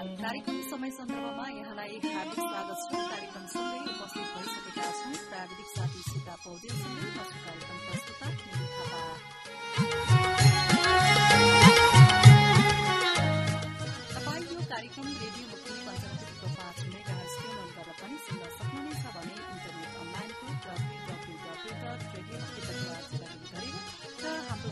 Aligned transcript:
कार्यक्रम 0.00 0.60
समय 0.64 0.90
सन्दर्भमा 0.90 1.46
यहाँलाई 1.50 1.98
हार्दिक 2.04 2.38
स्वागत 2.40 2.78
छ 2.82 3.00
कार्यक्रम 3.10 3.44
सँगै 3.52 3.80
उपस्थित 3.84 4.28
भइसकेका 4.32 4.84
छौं 4.98 5.16
प्राविधिक 5.28 5.68
साथी 5.72 6.00
सीता 6.06 6.34
पौडेलसँगै 6.44 7.08
कार्यक्रम 7.44 7.78
तपाईँ 14.14 14.44
यो 14.48 14.60
कार्यक्रम 14.72 15.06
रेडियो 15.20 15.44
इन्टरनेट 19.52 19.92
अनलाइनको 20.00 20.46
हाम्रो 24.48 24.70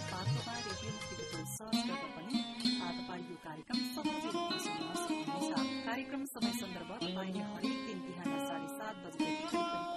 रेडियो 0.69 1.97
पनि 2.17 2.37
यो 3.29 3.37
कार्यक्रम 3.45 4.88
कार्यक्रम 5.89 6.25
समय 6.27 6.53
सन्दर्भ 6.55 6.91
तपाईँले 7.03 7.43
हरेक 7.51 7.79
दिन 7.87 8.01
बिहान 8.07 8.39
साढे 8.49 8.69
सात 8.73 8.97
बजेदेखि 9.05 9.88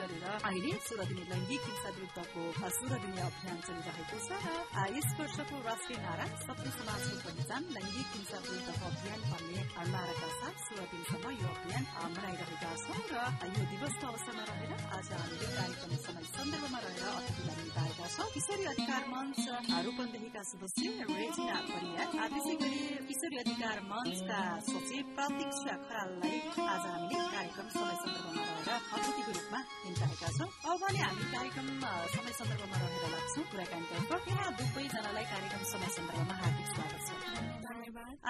गरेर 0.00 0.24
अहिले 0.30 0.72
सोह्र 0.88 1.08
दिने 1.10 1.24
लैङ्गिक 1.32 1.62
हिंसा 1.68 1.90
विरुद्धको 1.96 2.42
सोह्र 2.78 3.00
दिने 3.04 3.22
अभियान 3.28 3.58
चलिरहेको 3.66 4.18
छ 4.26 4.30
र 4.44 4.86
यस 4.96 5.08
वर्षको 5.20 5.56
राष्ट्रिय 5.68 5.98
नारा 6.06 6.26
सबै 6.46 6.70
समाजको 6.78 7.16
पहिचान 7.26 7.62
लैङ्गिक 7.76 8.08
हिंसा 8.16 8.38
विरुद्धको 8.46 8.92
अभियान 8.92 9.20
भन्ने 9.30 9.62
नाराका 9.90 10.28
साथ 10.38 10.56
सोह्र 10.66 10.86
दिनसम्म 10.92 11.34
यो 11.40 11.48
अभियान 11.54 11.84
मनाइरहेका 12.10 12.70
छौं 12.82 13.00
र 13.12 13.14
यो 13.50 13.62
दिवसको 13.70 14.06
अवसरमा 14.10 14.44
रहेर 14.50 14.72
आज 14.96 15.08
हामीले 15.12 15.48
कार्यक्रम 15.54 15.92
समय 16.04 16.24
सन्दर्भमा 16.30 16.80
रहेर 16.84 17.04
अतिथिलाई 17.10 17.56
निभाएका 17.60 18.06
छौं। 18.14 18.28
किशोरी 18.34 18.64
अधिकार 18.72 19.02
मञ्च 19.12 19.44
रूपन्देहीका 19.86 20.42
सदस्य 20.50 20.84
रेजिना 21.10 21.58
परिया 21.70 22.04
त्यसै 22.14 22.54
गरी 22.62 22.80
किशोरी 23.10 23.36
अधिकार 23.44 23.80
मञ्चका 23.90 24.40
सचिव 24.68 25.12
प्रतीक्षा 25.16 25.74
खराललाई 25.86 26.38
आज 26.66 26.84
हामीले 26.86 27.24
कार्यक्रम 27.36 27.68
समय 27.76 27.96
सन्दर्भमा 28.02 28.44
रहेर 28.50 28.70
अतिथिको 28.96 29.32
रूपमा 29.38 29.60
निम्ताएका 29.90 30.28
छौं। 30.38 30.46
अब 30.70 30.78
भने 30.82 31.00
हामी 31.02 31.24
कार्यक्रम 31.34 31.66
समय 32.14 32.32
सन्दर्भमा 32.38 32.76
रहेर 32.80 33.04
लाग्छौं। 33.10 33.44
कुराकानीतर्फ 33.50 34.24
यहाँ 34.30 34.50
दुवैजनालाई 34.60 35.26
कार्यक्रम 35.34 35.62
समय 35.74 35.88
सन्दर्भमा 35.98 36.34
हार्दिक 36.40 36.68
स्वागत 36.70 37.00
छ। 37.06 37.18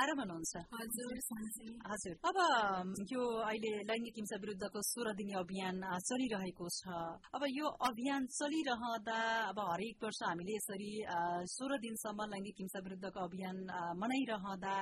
आराम 0.01 0.21
हुनुहुन्छ। 0.21 0.55
हजुर 1.91 2.15
अब 2.29 2.37
यो 3.13 3.23
अहिले 3.51 3.71
लैङ्गिक 3.91 4.17
हिंसा 4.21 4.37
विरुद्धको 4.41 4.81
सोह्र 4.89 5.13
दिने 5.21 5.35
अभियान 5.41 5.77
चलिरहेको 6.09 6.67
छ। 6.79 6.81
अब 7.37 7.43
यो 7.51 7.67
अभियान 7.89 8.23
चलिरहँदा 8.39 9.19
अब 9.51 9.59
हरेक 9.61 9.97
वर्ष 10.05 10.21
हामीले 10.31 10.55
यसरी 10.57 10.93
सोह्र 11.57 11.73
दिनसम्म 11.85 12.21
लैङ्गिक 12.33 12.57
हिंसा 12.63 12.81
विरुद्धको 12.87 13.21
अभियान 13.21 13.57
मनाइरहँदा 14.01 14.75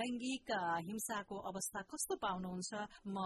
लैङ्गिक 0.00 0.48
हिंसाको 0.88 1.36
अवस्था 1.52 1.80
कस्तो 1.92 2.14
पाउनुहुन्छ? 2.26 2.72
म 3.14 3.16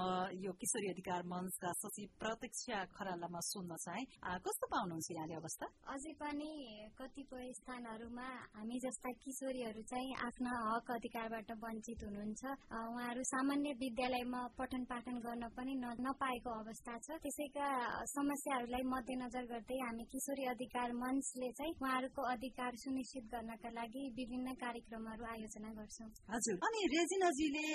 यो 0.44 0.52
किशोरी 0.60 0.88
अधिकार 0.94 1.20
मञ्चका 1.32 1.70
सचिव 1.80 2.08
प्रत्यक्ष 2.20 2.62
खराललाई 2.96 3.30
म 3.30 3.38
सुन्न 3.50 3.72
चाहे 3.84 4.02
कस्तो 4.46 4.66
पाउनुहुन्छ 4.74 5.08
यहाँले 5.10 5.34
अवस्था 5.42 5.66
अझै 5.94 6.12
पनि 6.22 6.50
कतिपय 6.98 7.46
स्थानहरूमा 7.58 8.28
हामी 8.56 8.76
जस्ता 8.84 9.10
किशोरीहरू 9.22 9.82
चाहिँ 9.90 10.14
आफ्ना 10.28 10.52
हक 10.70 10.90
अधिकारबाट 10.98 11.50
वञ्चित 11.64 12.00
हुनुहुन्छ। 12.06 12.42
उहाँहरू 12.70 13.22
सामान्य 13.30 13.70
विद्यालयमा 13.82 14.42
पठन 14.58 14.82
पाठन 14.90 15.16
गर्न 15.26 15.44
पनि 15.56 15.74
नपाएको 15.80 16.50
अवस्था 16.62 16.92
छ। 17.04 17.18
त्यसैका 17.24 17.66
समस्याहरूलाई 18.14 18.82
मध्यनजर 18.94 19.44
गर्दै 19.52 19.78
हामी 19.84 20.04
किशोरी 20.12 20.44
अधिकार 20.54 20.88
मञ्चले 21.02 21.50
चाहिँ 21.58 21.74
उहाँहरूको 21.80 22.22
अधिकार 22.34 22.72
सुनिश्चित 22.84 23.24
गर्नका 23.34 23.70
लागि 23.78 24.02
विभिन्न 24.18 24.48
कार्यक्रमहरू 24.62 25.24
आयोजना 25.34 25.70
गर्छौँ। 25.78 26.10
हजुर। 26.34 26.56
अनि 26.66 26.80
रेजिनाजीले 26.94 27.66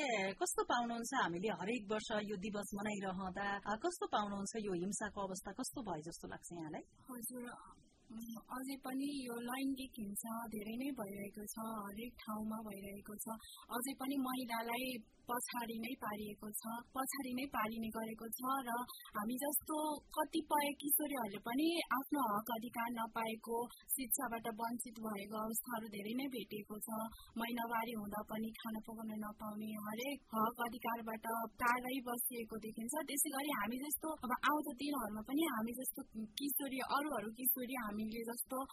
कस्तो 0.41 0.61
पाउनुहुन्छ? 0.71 1.13
हामीले 1.15 1.49
हरेक 1.61 1.83
वर्ष 1.91 2.09
यो 2.29 2.35
दिवस 2.45 2.69
मनाइरहँदा 2.77 3.47
कस्तो 3.83 4.05
पाउनुहुन्छ 4.15 4.53
यो 4.67 4.73
हिंसाको 5.05 5.21
अवस्था 5.21 5.51
कस्तो 5.53 5.81
भयो 5.83 6.01
जस्तो 6.03 6.27
लाग्छ 6.27 6.49
यहाँलाई 6.51 6.83
हजुर 7.05 7.43
अझै 8.49 8.77
पनि 8.81 9.09
यो 9.21 9.35
लैङ्गिक 9.43 9.93
हिंसा 9.97 10.33
धेरै 10.49 10.75
नै 10.77 10.89
भइरहेको 10.97 11.45
छ 11.45 11.65
हरेक 11.79 12.13
ठाउँमा 12.21 12.57
भइरहेको 12.65 13.13
छ 13.17 13.37
अझै 13.69 13.93
पनि 14.01 14.17
महिलालाई 14.19 14.89
पछाडि 15.25 15.77
नै 15.79 15.93
पारिएको 16.01 16.49
छ 16.53 16.73
पछाडि 16.93 17.31
नै 17.37 17.45
पारिने 17.51 17.89
गरेको 17.91 18.27
छ 18.31 18.55
र 18.61 18.75
हामी 19.15 19.35
जस्तो 19.41 19.77
कतिपय 20.15 20.67
किशोरीहरूले 20.81 21.39
पनि 21.45 21.67
आफ्नो 21.95 22.25
हक 22.27 22.51
अधिकार 22.55 22.89
नपाएको 22.95 23.57
शिक्षाबाट 23.95 24.49
वञ्चित 24.55 25.01
भएको 25.05 25.37
अवस्थाहरू 25.39 25.91
धेरै 25.95 26.13
नै 26.15 26.27
भेटिएको 26.29 26.79
छ 26.79 26.99
महिनावारी 27.35 27.95
हुँदा 27.95 28.21
पनि 28.25 28.51
खाना 28.55 28.83
पकाउन 28.83 29.11
नपाउने 29.19 29.71
हरेक 29.85 30.35
हक 30.35 30.63
अधिकारबाट 30.65 31.27
टाढै 31.59 31.97
बसिएको 32.05 32.61
देखिन्छ 32.61 33.05
त्यसै 33.05 33.33
गरी 33.35 33.55
हामी 33.55 33.81
जस्तो 33.81 34.15
अब 34.19 34.35
आउँदो 34.43 34.77
दिनहरूमा 34.77 35.25
पनि 35.25 35.49
हामी 35.49 35.75
जस्तो 35.75 36.07
किशोरी 36.35 36.83
अरूहरू 36.89 37.33
किशोरी 37.35 37.81
हामीले 37.81 38.25
जस्तो 38.25 38.65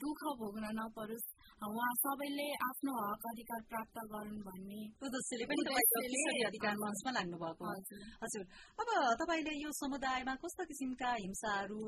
दुःख 0.00 0.22
भोग्न 0.36 0.74
नपरोस् 0.76 1.28
उहाँ 1.62 1.92
सबैले 1.96 2.46
आफ्नो 2.60 2.92
हक 2.94 3.22
अधिकार 3.26 3.60
प्राप्त 3.64 3.98
गरून् 4.06 4.40
भन्ने 4.44 4.80
सदस्यले 4.96 5.44
पनि 5.46 6.42
अधिकार 6.44 6.74
मञ्चमा 6.76 7.10
लाग्नु 7.10 7.36
भएको 7.36 7.68
हजुर 8.16 8.42
अब 8.76 8.90
तपाईँले 9.20 9.54
यो 9.56 9.70
समुदायमा 9.74 10.34
कस्ता 10.36 10.64
किसिमका 10.64 11.12
हिंसाहरू 11.16 11.78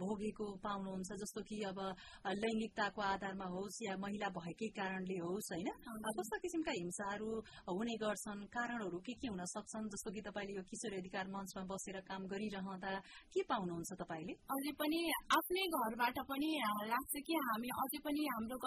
भोगेको 0.00 0.46
पाउनुहुन्छ 0.60 1.18
जस्तो 1.22 1.42
कि 1.42 1.58
अब 1.64 1.80
लैङ्गिकताको 2.36 3.02
आधारमा 3.04 3.48
होस् 3.50 3.80
या 3.82 3.96
महिला 3.98 4.28
भएकै 4.32 4.68
कारणले 4.72 5.18
होस् 5.20 5.52
होइन 5.52 5.68
कस्ता 6.10 6.36
किसिमका 6.38 6.72
हिंसाहरू 6.72 7.28
हुने 7.70 7.96
गर्छन् 8.00 8.46
कारणहरू 8.50 9.02
के 9.02 9.14
के 9.16 9.28
हुन 9.28 9.44
सक्छन् 9.48 9.90
जस्तो 9.90 10.10
कि 10.10 10.20
तपाईँले 10.22 10.56
यो 10.56 10.64
किशोरी 10.66 10.96
अधिकार 10.98 11.26
मञ्चमा 11.28 11.66
बसेर 11.68 12.00
काम 12.06 12.26
गरिरहँदा 12.26 12.94
के 13.30 13.46
पाउनुहुन्छ 13.46 14.00
तपाईँले 14.00 14.38
अझै 14.50 14.74
पनि 14.80 15.04
आफ्नै 15.34 15.68
घरबाट 15.74 16.24
पनि 16.26 16.50
लाग्छ 16.88 17.14
कि 17.22 17.44
हामी 17.44 17.76
अझै 17.78 18.02
पनि 18.02 18.28
हाम्रो 18.30 18.58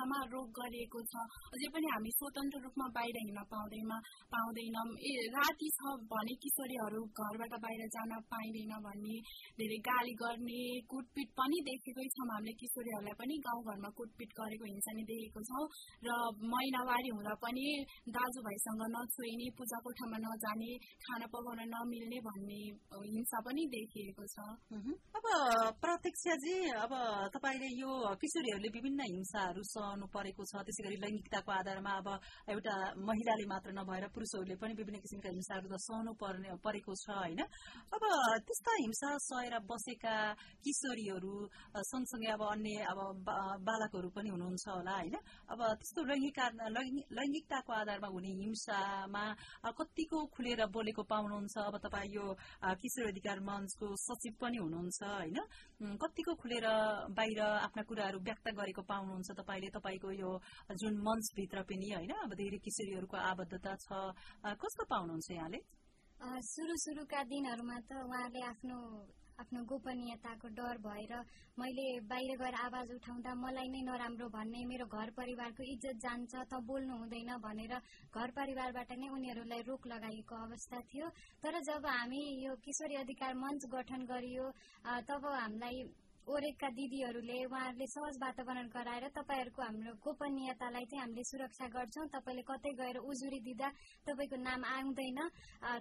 गतिशीलतामा 0.00 0.20
रोग 0.32 0.48
गरिएको 0.50 1.00
छ 1.02 1.14
अझै 1.52 1.68
पनि 1.68 1.86
हामी 1.92 2.10
स्वतन्त्र 2.10 2.58
रूपमा 2.60 2.86
बाहिर 2.90 3.16
हिँड्न 3.18 3.40
पाउँदैमा 3.46 3.96
पाउँदैनौँ 4.32 4.86
ए 5.00 5.12
राति 5.28 5.68
छ 5.70 5.80
भने 6.04 6.34
किशोरीहरू 6.36 7.00
घरबाट 7.14 7.54
बाहिर 7.60 7.82
जान 7.88 8.12
पाइँदैन 8.26 8.72
भन्ने 8.80 9.16
धेरै 9.58 9.78
गाली 9.80 10.14
गर्ने 10.16 10.62
कुटपिट 10.86 11.28
पनि 11.36 11.58
देखेकै 11.68 12.06
छौँ 12.08 12.26
हामीले 12.30 12.52
किशोरीहरूलाई 12.56 13.16
पनि 13.20 13.36
गाउँघरमा 13.40 13.90
कुटपिट 13.92 14.30
गरेको 14.32 14.64
हिंसा 14.64 14.92
नै 14.96 15.04
देखेको 15.04 15.40
छौँ 15.42 15.64
र 16.02 16.10
महिनावारी 16.46 17.10
हुँदा 17.10 17.34
पनि 17.44 17.66
दाजुभाइसँग 18.10 18.82
नछोइने 18.88 19.48
पूजा 19.56 19.78
कोठामा 19.84 20.18
नजाने 20.18 20.70
खाना 21.04 21.26
पकाउन 21.28 21.60
नमिल्ने 21.68 22.18
भन्ने 22.22 22.60
हिंसा 23.06 23.38
पनि 23.42 23.68
देखिएको 23.68 24.24
छ 24.26 24.48
अब 25.12 25.26
प्रत्यक्षजी 25.82 26.56
अब 26.78 26.92
तपाईँले 27.34 27.70
यो 27.76 27.92
किशोरीहरूले 28.20 28.70
विभिन्न 28.70 29.10
हिंसाहरू 29.10 29.62
सहनु 29.80 30.06
परेको 30.14 30.42
छ। 30.44 30.52
त्यसै 30.66 30.82
गरी 30.86 30.96
लैङ्गिकताको 31.04 31.50
आधारमा 31.60 31.92
अब 32.00 32.08
एउटा 32.52 32.74
महिलाले 33.08 33.44
मात्र 33.52 33.70
नभएर 33.80 34.04
पुरुषहरूले 34.14 34.56
पनि 34.60 34.72
विभिन्न 34.80 34.98
किसिमका 35.04 35.30
हिंसाहरू 35.36 35.66
त 35.72 35.76
सहनु 35.88 36.12
पर्ने 36.22 36.48
परेको 36.64 36.92
छ 37.02 37.06
होइन? 37.20 37.40
अब 37.94 38.02
त्यस्ता 38.46 38.72
हिंसा 38.84 39.10
सहेर 39.28 39.54
बसेका 39.70 40.14
किशोरीहरू 40.64 41.34
सँगसँगै 41.90 42.30
अब 42.36 42.42
अन्य 42.52 42.76
अब 42.92 42.98
बालकहरू 43.66 44.08
पनि 44.16 44.28
हुनुहुन्छ 44.34 44.66
होला 44.68 44.94
होइन? 45.00 45.16
अब 45.52 45.60
त्यस्तो 45.80 46.00
लैङ्गिक 46.10 46.38
लैङ्गिकताको 47.18 47.72
आधारमा 47.80 48.08
हुने 48.14 48.32
हिंसामा 48.42 49.24
कतिको 49.78 50.18
खुलेर 50.34 50.60
बोलेको 50.76 51.02
पाउनुहुन्छ? 51.12 51.56
अब 51.70 51.76
तपाईँ 51.84 52.10
यो 52.16 52.24
किशोर 52.80 53.06
अधिकार 53.12 53.38
मञ्चको 53.48 53.86
सचिव 54.06 54.34
पनि 54.42 54.58
हुनुहुन्छ 54.64 55.00
होइन? 55.02 55.38
कतिको 56.02 56.32
खुलेर 56.42 56.66
बाहिर 57.18 57.40
आफ्ना 57.66 57.82
कुराहरू 57.88 58.18
व्यक्त 58.28 58.46
गरेको 58.60 58.82
पाउनुहुन्छ 58.92 59.30
तपाईँले? 59.40 59.69
तपाईँको 59.76 60.10
यो 60.22 60.30
जुन 60.76 60.94
मञ्चभित्र 61.06 61.62
पनि 61.70 61.88
होइन 61.92 62.12
अब 62.24 62.34
धेरै 62.40 62.58
किशोरीहरूको 62.66 63.16
आबद्धता 63.30 63.72
छ 63.84 63.88
कस्तो 64.58 64.82
पाउनुहुन्छ 64.90 65.30
यहाँले? 65.30 65.60
सुरु 66.44 66.74
सुरुका 66.84 67.20
दिनहरूमा 67.24 67.78
त 67.88 67.90
उहाँले 68.04 68.40
आफ्नो 68.52 68.78
आफ्नो 69.40 69.60
गोपनीयताको 69.64 70.48
डर 70.52 70.76
भएर 70.84 71.12
मैले 71.56 71.84
बाहिर 72.04 72.36
गएर 72.36 72.54
आवाज 72.60 72.90
उठाउँदा 72.92 73.32
मलाई 73.40 73.68
नै 73.72 73.80
नराम्रो 73.88 74.28
भन्ने 74.28 74.60
मेरो 74.68 74.86
घर 74.86 75.10
परिवारको 75.16 75.62
इज्जत 75.64 75.96
जान्छ 76.04 76.32
त 76.44 76.60
बोल्नु 76.68 76.94
हुँदैन 77.00 77.30
भनेर 77.40 77.72
घर 78.12 78.30
परिवारबाट 78.36 78.92
नै 79.00 79.08
उनीहरूलाई 79.16 79.62
रोक 79.64 79.86
लगाइएको 79.92 80.34
अवस्था 80.44 80.80
थियो। 80.92 81.08
तर 81.40 81.54
जब 81.64 81.86
हामी 81.88 82.20
यो 82.44 82.52
किशोरी 82.60 82.96
अधिकार 83.00 83.32
मञ्च 83.40 83.64
गठन 83.72 84.04
गरियो 84.12 84.46
तब 85.08 85.24
हामीलाई 85.24 85.76
ओरेका 86.26 86.68
दिदीहरूले 86.76 87.38
उहाँहरूले 87.44 87.86
सहज 87.86 88.16
वातावरण 88.20 88.66
गराएर 88.76 89.06
तपाईँहरूको 89.16 89.62
हाम्रो 89.62 89.92
गोपनीयतालाई 90.04 90.84
चाहिँ 90.90 91.00
हामीले 91.00 91.24
सुरक्षा 91.30 91.66
गर्छौँ। 91.74 92.06
तपाईँले 92.14 92.42
कतै 92.50 92.72
गएर 92.80 92.96
उजुरी 93.00 93.40
दिँदा 93.46 93.68
तपाईँको 94.06 94.36
नाम 94.40 94.60
आउँदैन 94.64 95.20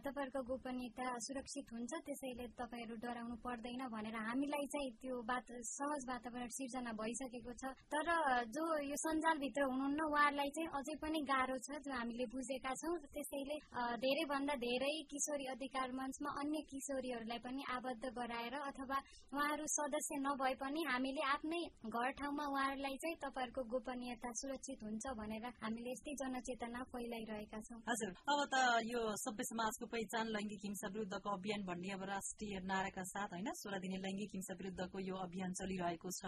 तपाईँहरूको 0.06 0.41
गोपनीयता 0.50 1.06
सुरक्षित 1.27 1.68
हुन्छ 1.74 1.91
त्यसैले 2.07 2.45
तपाईँहरू 2.56 2.95
डराउनु 3.03 3.36
पर्दैन 3.45 3.81
भनेर 3.94 4.15
हामीलाई 4.30 4.65
चाहिँ 4.74 4.91
त्यो 5.01 5.21
बात 5.30 5.47
सहज 5.69 6.01
वातावरण 6.09 6.50
सिर्जना 6.50 6.91
भइसकेको 6.97 7.53
छ। 7.62 7.63
तर 7.94 8.07
जो 8.50 8.65
यो 8.89 8.97
सञ्जालभित्र 9.06 9.62
हुनुहुन्न 9.69 10.01
उहाँहरूलाई 10.07 10.50
चाहिँ 10.56 10.69
अझै 10.80 10.95
पनि 11.03 11.19
गाह्रो 11.30 11.57
छ 11.65 11.77
जो 11.86 11.91
हामीले 11.94 12.25
बुझेका 12.33 12.74
छौँ। 12.81 12.97
त्यसैले 13.13 13.57
धेरैभन्दा 14.03 14.56
धेरै 14.65 14.95
किशोरी 15.12 15.45
अधिकार 15.53 15.91
मञ्चमा 16.00 16.30
अन्य 16.41 16.62
किशोरीहरूलाई 16.71 17.39
पनि 17.45 17.62
आबद्ध 17.77 18.03
गराएर 18.18 18.56
अथवा 18.62 18.97
उहाँहरू 19.33 19.65
सदस्य 19.69 20.18
नभए 20.29 20.53
पनि 20.61 20.81
हामीले 20.85 21.21
आफ्नै 21.27 21.59
घर 21.89 22.09
ठाउँमा 22.17 22.45
उहाँहरूलाई 22.53 22.97
चाहिँ 23.01 23.15
तपाईँहरूको 23.21 23.61
गोपनीयता 23.71 24.29
सुरक्षित 24.39 24.79
हुन्छ 24.85 25.05
भनेर 25.19 25.45
हामीले 25.57 25.91
यस्तै 25.91 26.13
जनचेतना 26.21 26.81
फैलाइरहेका 26.91 27.59
छौँ। 27.67 27.79
हजुर 27.89 28.11
अब 28.29 28.39
त 28.53 28.55
यो 28.85 29.01
सभ्य 29.23 29.43
समाजको 29.49 29.85
पहिचान 29.93 30.25
लैङ्गिक 30.35 30.61
हिंसा 30.65 30.87
विरुद्धको 30.93 31.29
अभियान 31.33 31.61
भन्ने 31.65 31.89
अब 31.97 32.03
राष्ट्रिय 32.09 32.59
नाराका 32.69 33.03
साथ 33.13 33.33
होइन 33.33 33.49
सोह्र 33.61 33.79
दिने 33.81 33.97
लैङ्गिक 34.05 34.29
हिंसा 34.37 34.53
विरुद्धको 34.59 34.97
यो 35.01 35.15
अभियान 35.25 35.51
चलिरहेको 35.59 36.09
छ। 36.19 36.21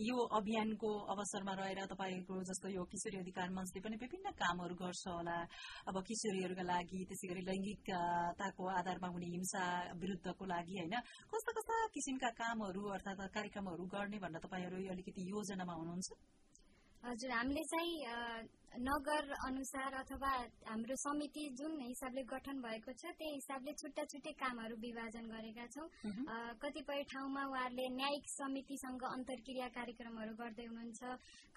यो 0.00 0.16
अभियानको 0.38 0.90
अवसरमा 1.14 1.54
रहेर 1.60 1.80
तपाईँको 1.92 2.34
जस्तो 2.50 2.68
यो 2.70 2.84
किशोरी 2.92 3.18
अधिकार 3.24 3.50
मञ्चले 3.50 3.80
पनि 3.82 3.96
विभिन्न 4.04 4.30
कामहरू 4.38 4.74
गर्छ 4.78 5.04
होला। 5.08 5.38
अब 5.90 5.96
किशोरीहरूका 6.06 6.64
लागि 6.70 7.00
त्यसै 7.10 7.26
गरी 7.32 7.42
लैङ्गिकताको 7.50 8.62
आधारमा 8.78 9.08
हुने 9.10 9.28
हिंसा 9.34 9.64
विरुद्धको 9.98 10.44
लागि 10.54 10.78
होइन 10.78 10.96
कस्ता 11.34 11.50
कस्ता 11.58 11.74
किसिमका 11.98 12.30
कामहरू 12.40 12.82
अर्थात् 12.94 13.38
कार्यक्रमहरू 13.40 13.84
गर्ने 13.88 14.18
भनेर 14.20 14.40
तपाईँहरू 14.44 14.76
अलिकति 14.92 15.22
योजनामा 15.30 15.74
हुनुहुन्छ? 15.74 16.08
हजुर 17.02 17.30
हामीले 17.30 17.62
चाहिँ 17.64 17.92
नगर 18.70 19.30
अनुसार 19.46 19.94
अथवा 19.94 20.30
हाम्रो 20.66 20.96
समिति 20.96 21.48
जुन 21.58 21.80
हिसाबले 21.80 22.22
गठन 22.22 22.60
भएको 22.62 22.92
छ 22.92 23.10
त्यही 23.18 23.34
हिसाबले 23.34 23.72
छुट्टा 23.74 24.04
छुट्टै 24.06 24.32
कामहरू 24.38 24.76
विभाजन 24.78 25.26
गरेका 25.26 25.66
छौँ। 25.74 25.88
कतिपय 26.62 27.02
ठाउँमा 27.10 27.42
उहाँहरूले 27.50 27.88
न्यायिक 27.98 28.28
समितिसँग 28.30 29.02
अन्तर्क्रिया 29.10 29.68
कार्यक्रमहरू 29.74 30.32
गर्दै 30.38 30.66
हुनुहुन्छ। 30.70 31.02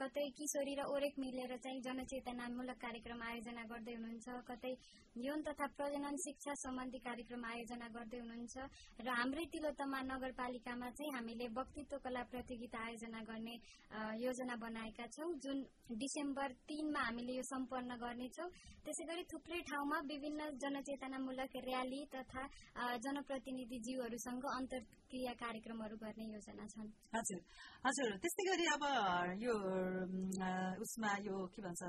कतै 0.02 0.26
किशोरी 0.34 0.74
र 0.74 0.82
ओरेक 0.90 1.14
मिलेर 1.20 1.56
चाहिँ 1.64 1.82
जनचेतनामूलक 1.86 2.78
कार्यक्रम 2.82 3.22
आयोजना 3.22 3.64
गर्दै 3.70 3.94
हुनुहुन्छ। 3.94 4.28
कतै 4.50 4.74
यौन 5.16 5.42
तथा 5.46 5.66
प्रजनन 5.78 6.16
शिक्षा 6.18 6.54
सम्बन्धी 6.66 7.00
कार्यक्रम 7.06 7.46
आयोजना 7.46 7.88
गर्दै 7.94 8.20
हुनुहुन्छ। 8.26 8.56
र 9.06 9.08
हाम्रै 9.22 9.46
तिलोत्तमा 9.54 10.00
नगरपालिकामा 10.10 10.90
चाहिँ 10.98 11.14
हामीले 11.14 11.48
वक्तित्व 11.54 11.98
कला 12.04 12.24
प्रतियोगिता 12.34 12.80
आयोजना 12.90 13.22
गर्ने 13.30 13.56
योजना 14.18 14.56
बनाएका 14.66 15.06
छौँ। 15.14 15.32
जुन 15.38 15.58
डिसेम्बर 15.94 16.50
तीनमा 16.66 17.02
हामीले 17.04 17.34
यो 17.38 17.44
सम्पन्न 17.52 17.92
गर्नेछौँ। 18.04 18.50
त्यसै 18.86 19.04
गरी 19.10 19.24
थुप्रै 19.32 19.60
ठाउँमा 19.70 19.98
विभिन्न 20.12 20.42
जनचेतनामूलक 20.64 21.54
र्याली 21.68 22.02
तथा 22.16 22.44
जनप्रतिनिधिज्यूहरूसँग 23.06 24.46
अन्तर्क्रिया 24.54 25.34
कार्यक्रमहरू 25.44 25.96
गर्ने 26.04 26.26
योजना 26.34 26.66
छन्। 26.74 26.90
हजुर 27.16 27.42
हजुर। 27.86 28.10
त्यस्तै 28.24 28.44
गरी 28.50 28.66
अब 28.76 28.84
यो 29.46 29.54
उसमा 30.84 31.12
यो 31.28 31.36
के 31.54 31.62
भन्छ 31.66 31.82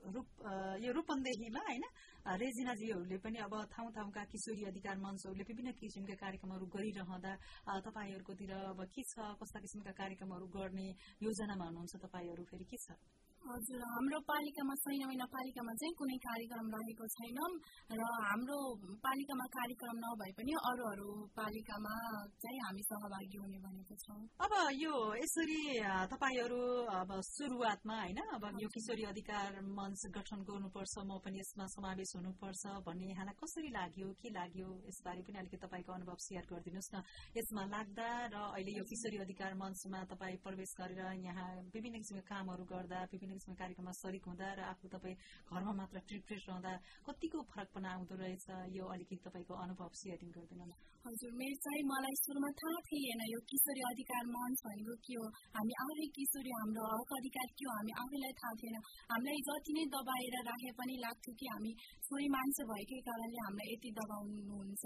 रूप 0.00 0.28
यो 0.80 0.90
रूपन्देहीमा 0.96 1.60
होइन 1.64 1.84
रेजिनाजीहरूले 2.40 3.16
पनि 3.24 3.38
अब 3.44 3.54
ठाउँ 3.72 3.90
ठाउँका 3.96 4.22
किशोरी 4.32 4.64
अधिकार 4.72 4.96
मञ्चहरूले 4.96 5.44
विभिन्न 5.50 5.70
किसिमका 5.76 6.16
कार्यक्रमहरू 6.24 6.66
गरिरहँदा 6.74 7.32
तपाईँहरूकोतिर 7.86 8.52
अब 8.72 8.80
के 8.94 9.02
छ 9.12 9.14
कस्ता 9.40 9.60
किसिमका 9.60 9.92
कार्यक्रमहरू 10.00 10.46
गर्ने 10.56 10.88
योजनामा 11.20 11.64
हुनुहुन्छ 11.68 11.94
तपाईँहरू 12.04 12.44
फेरि 12.50 12.64
के 12.64 12.78
छ? 12.80 12.96
हजुर 13.40 13.82
हाम्रो 13.90 14.18
पालिकामा 14.30 14.74
छैन 14.82 15.02
महिना 15.10 15.26
पालिकामा 15.34 15.72
चाहिँ 15.80 15.94
कुनै 15.98 16.16
कार्यक्रम 16.24 16.66
रहेको 16.74 17.06
छैन। 17.14 17.38
र 17.90 18.00
हाम्रो 18.26 18.58
पालिकामा 19.06 19.46
कार्यक्रम 19.56 19.96
नभए 20.04 20.30
पनि 20.38 20.52
अरू 20.70 20.84
अरू 20.92 21.08
पालिकामा 21.38 21.94
चाहिँ 22.42 22.60
हामी 22.64 22.82
सहभागी 22.90 23.36
हुने 23.42 23.58
भनेको 23.64 23.94
छौँ। 24.02 24.20
अब 24.44 24.52
यो 24.76 24.94
यसरी 25.22 25.60
तपाईँहरू 26.12 26.60
अब 27.00 27.10
सुरुवातमा 27.30 27.96
होइन 28.00 28.20
अब 28.36 28.44
यो 28.62 28.68
किशोरी 28.76 29.04
अधिकार 29.12 29.60
मञ्च 29.78 30.02
गठन 30.16 30.40
गर्नुपर्छ 30.50 30.94
म 31.08 31.18
पनि 31.24 31.40
यसमा 31.40 31.66
समावेश 31.74 32.12
हुनुपर्छ 32.16 32.62
भन्ने 32.86 33.06
यहाँलाई 33.12 33.36
कसरी 33.42 33.70
लाग्यो 33.78 34.08
के 34.20 34.28
लाग्यो 34.38 34.68
यसबारे 34.88 35.22
पनि 35.26 35.38
अलिकति 35.42 35.58
तपाईँको 35.64 35.90
अनुभव 35.98 36.18
सेयर 36.28 36.44
गरिदिनुहोस् 36.52 36.92
न। 36.94 37.02
यसमा 37.38 37.62
लाग्दा 37.74 38.08
र 38.30 38.36
अहिले 38.52 38.72
यो 38.78 38.84
किशोरी 38.92 39.18
अधिकार 39.26 39.52
मञ्चमा 39.62 40.00
तपाईँ 40.12 40.38
प्रवेश 40.44 40.70
गरेर 40.80 41.00
यहाँ 41.26 41.50
विभिन्न 41.74 41.96
किसिमका 42.02 42.24
कामहरू 42.30 42.64
गर्दा 42.72 43.00
विभिन्न 43.10 43.29
किसिमको 43.32 43.58
कार्यक्रममा 43.62 43.94
सरिक 44.02 44.24
हुँदा 44.30 44.48
र 44.58 44.60
आफू 44.72 44.86
तपाईँ 44.94 45.16
घरमा 45.50 45.72
मात्र 45.80 45.96
ट्रिटफ्रेस 46.08 46.42
रहँदा 46.50 46.72
कतिको 47.06 47.38
फरक 47.50 47.68
पनि 47.74 47.88
आउँदो 47.94 48.14
रहेछ? 48.22 48.46
यो 48.76 48.84
अलिकति 48.94 49.16
तपाईँको 49.26 49.54
अनुभव 49.64 49.90
सेयरिङ 50.02 50.30
गरिदिनु 50.36 50.74
हजुर 51.00 51.30
मेरो 51.40 51.56
चाहिँ 51.64 51.84
मलाई 51.88 52.16
सुरुमा 52.20 52.48
थाहा 52.60 52.80
थिएन 52.86 53.20
यो 53.32 53.38
किशोरी 53.50 53.82
अधिकार 53.90 54.24
मञ्च 54.32 54.58
भनेको 54.64 54.94
के 55.04 55.14
हो? 55.16 55.26
हामी 55.56 55.74
आफै 55.84 56.06
किशोरी 56.16 56.50
हाम्रो 56.56 56.82
हक 56.92 57.12
अधिकार 57.18 57.48
के 57.56 57.64
हो? 57.66 57.72
हामी 57.76 57.92
आफैलाई 58.02 58.34
थाहा 58.40 58.52
थिएन। 58.60 58.76
हामीलाई 59.12 59.40
जति 59.48 59.72
नै 59.76 59.84
दबाएर 59.94 60.36
राखे 60.48 60.72
पनि 60.80 60.96
लाग्थ्यो 61.04 61.32
कि 61.40 61.46
हामी 61.52 61.72
छोरी 62.04 62.28
मान्छे 62.36 62.66
भएकै 62.70 63.00
कारणले 63.08 63.40
हामीलाई 63.44 63.72
यति 63.72 63.90
दबाउनुहुन्छ। 64.00 64.84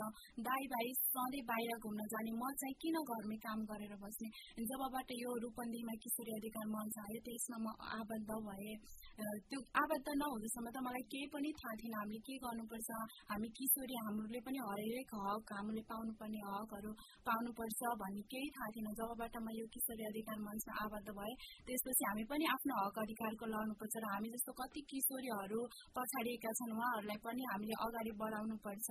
दाई 0.48 0.70
भाइ 0.74 0.92
सधैँ 1.00 1.42
बाहिर 1.50 1.72
घुम्न 1.82 2.06
जाने। 2.14 2.32
म 2.42 2.52
चाहिँ 2.62 2.76
किन 2.82 2.96
घरमै 3.02 3.38
काम 3.46 3.66
गरेर 3.72 3.94
बस्ने 4.04 4.28
जबबाट 4.70 5.10
यो 5.18 5.34
रूपन्देहीमा 5.46 5.94
किशोरी 6.06 6.32
अधिकार 6.38 6.66
मञ्च 6.76 6.96
आयो 7.06 7.20
त्यसमा 7.26 7.58
म 7.64 7.66
आबद्ध 7.98 8.33
भए 8.42 8.74
त्यो 9.14 9.58
आबद्ध 9.78 10.08
नहुँदासम्म 10.12 10.68
त 10.68 10.78
मलाई 10.82 11.04
केही 11.06 11.26
पनि 11.30 11.50
थाहा 11.54 11.74
थिएन 11.78 11.94
हामीले 11.94 12.20
के 12.26 12.34
गर्नुपर्छ 12.42 12.90
हामी 13.30 13.48
किशोरी 13.54 13.96
हामीले 14.00 14.40
पनि 14.42 14.58
हरेक 14.60 15.12
हक 15.16 15.52
हामीले 15.54 15.82
पाउनुपर्ने 15.86 16.40
हकहरू 16.46 16.90
पाउनुपर्छ 17.28 17.80
भन्ने 18.00 18.22
केही 18.32 18.48
थाहा 18.56 18.68
थिएन 18.74 18.88
जबबाट 18.98 19.36
म 19.38 19.54
यो 19.54 19.66
किशोरी 19.70 20.04
अधिकार 20.04 20.38
मञ्चमा 20.46 20.74
आबद्ध 20.84 21.08
भएँ 21.12 21.34
त्यसपछि 21.66 22.04
हामी 22.08 22.24
पनि 22.26 22.44
आफ्नो 22.54 22.80
हक 22.80 22.98
अधिकारको 23.04 23.50
लड्नुपर्छ 23.54 23.94
र 23.96 24.10
हामी 24.14 24.28
जस्तो 24.34 24.56
कति 24.60 24.80
किशोरीहरू 24.90 25.60
पछाडिएका 25.94 26.50
छन् 26.58 26.74
उहाँहरूलाई 26.74 27.22
पनि 27.22 27.48
हामीले 27.50 27.78
अगाडि 27.86 28.12
बढाउनुपर्छ 28.18 28.88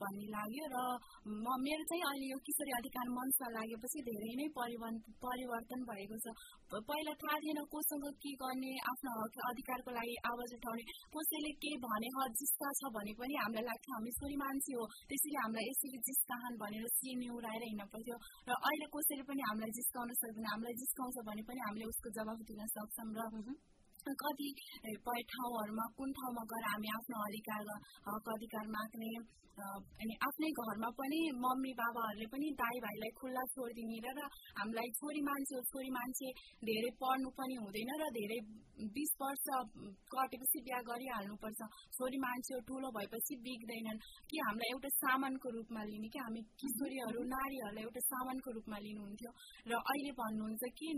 भन्ने 0.00 0.26
लाग्यो 0.30 0.66
र 0.68 0.76
म 1.38 1.46
मेरो 1.62 1.84
चाहिँ 1.88 2.04
अहिले 2.04 2.28
यो 2.28 2.38
किशोरी 2.44 2.72
अधिकार 2.74 3.06
मञ्चमा 3.16 3.48
लागेपछि 3.56 4.04
धेरै 4.04 4.32
नै 4.36 4.48
परिवर्तन 5.24 5.80
भएको 5.88 6.16
छ 6.18 6.36
पहिला 6.72 7.12
थाहा 7.20 7.36
थिएन 7.38 7.60
कोसँग 7.68 8.04
के 8.16 8.32
गर्ने 8.34 8.72
आफ्नो 8.90 9.12
हक 9.16 9.34
अधिकारको 9.44 9.90
लागि 9.92 10.14
आवाज 10.24 10.54
उठाउने 10.56 10.84
कसैले 11.12 11.50
केही 11.62 11.76
भने 11.84 12.08
जिस्का 12.34 12.70
छ 12.78 12.90
भने 12.94 13.12
पनि 13.18 13.34
हामीलाई 13.36 13.66
लाग्थ्यो 13.68 13.94
हामी 13.94 14.12
छोरी 14.12 14.36
मान्छे 14.36 14.72
हो 14.72 14.86
त्यसरी 15.04 15.34
हामीलाई 15.36 15.68
यसरी 15.68 16.00
जिस्काहान 16.08 16.56
भनेर 16.56 16.88
सिमी 16.94 17.28
उडाएर 17.36 17.68
हिँड्न 17.68 17.88
पर्थ्यो 17.92 18.16
र 18.48 18.56
अहिले 18.62 18.86
कसैले 18.96 19.28
पनि 19.28 19.48
हामीलाई 19.48 19.76
जिस्काउन 19.80 20.16
सक्दैन 20.16 20.50
हामीलाई 20.52 20.80
जिस्काउँछ 20.82 21.22
भने 21.28 21.42
पनि 21.44 21.60
हामीले 21.66 21.92
उसको 21.92 22.16
जवाफ 22.18 22.48
दिन 22.48 22.66
सक्छौँ 22.72 23.12
र 23.12 23.71
कतिपय 24.04 25.22
ठाउँहरूमा 25.28 25.86
कुन 25.96 26.12
ठाउँमा 26.12 26.42
गएर 26.48 26.66
हामी 26.66 26.88
आफ्नो 26.92 27.22
अधिकार 27.22 27.70
हक 28.04 28.28
अधिकार 28.30 28.66
माग्ने 28.68 29.12
अनि 29.58 30.14
आफ्नै 30.26 30.48
घरमा 30.58 30.88
पनि 30.98 31.18
मम्मी 31.36 31.72
बाबाहरूले 31.72 32.26
पनि 32.26 32.48
दाई 32.56 32.78
भाइलाई 32.80 33.10
खुल्ला 33.18 33.42
छोडिदिने 33.52 33.98
र 34.08 34.28
हामीलाई 34.58 34.88
छोरी 34.98 35.20
मान्छे 35.22 35.60
छोरी 35.68 35.90
मान्छे 35.90 36.28
धेरै 36.62 36.90
पढ्नु 36.96 37.30
पनि 37.36 37.54
हुँदैन 37.54 37.92
र 38.00 38.08
धेरै 38.16 38.38
बिस 38.90 39.12
वर्ष 39.20 39.46
कटेपछि 40.08 40.58
बिहा 40.66 40.80
गरिहाल्नुपर्छ 40.82 41.60
छोरी 41.92 42.18
मान्छे 42.18 42.60
ठुलो 42.64 42.88
भएपछि 42.90 43.34
बिग्दैनन् 43.44 44.02
कि 44.26 44.36
हामीलाई 44.40 44.72
एउटा 44.72 44.90
सामानको 44.96 45.48
रूपमा 45.50 45.82
लिने 45.84 46.08
कि 46.08 46.18
हामी 46.18 46.42
किशोरीहरू 46.58 47.22
नारीहरूलाई 47.30 47.84
एउटा 47.84 48.02
सामानको 48.04 48.50
रूपमा 48.52 48.78
लिनुहुन्थ्यो 48.80 49.30
र 49.66 49.82
अहिले 49.84 50.12
भन्नुहुन्छ 50.16 50.72
कि 50.72 50.88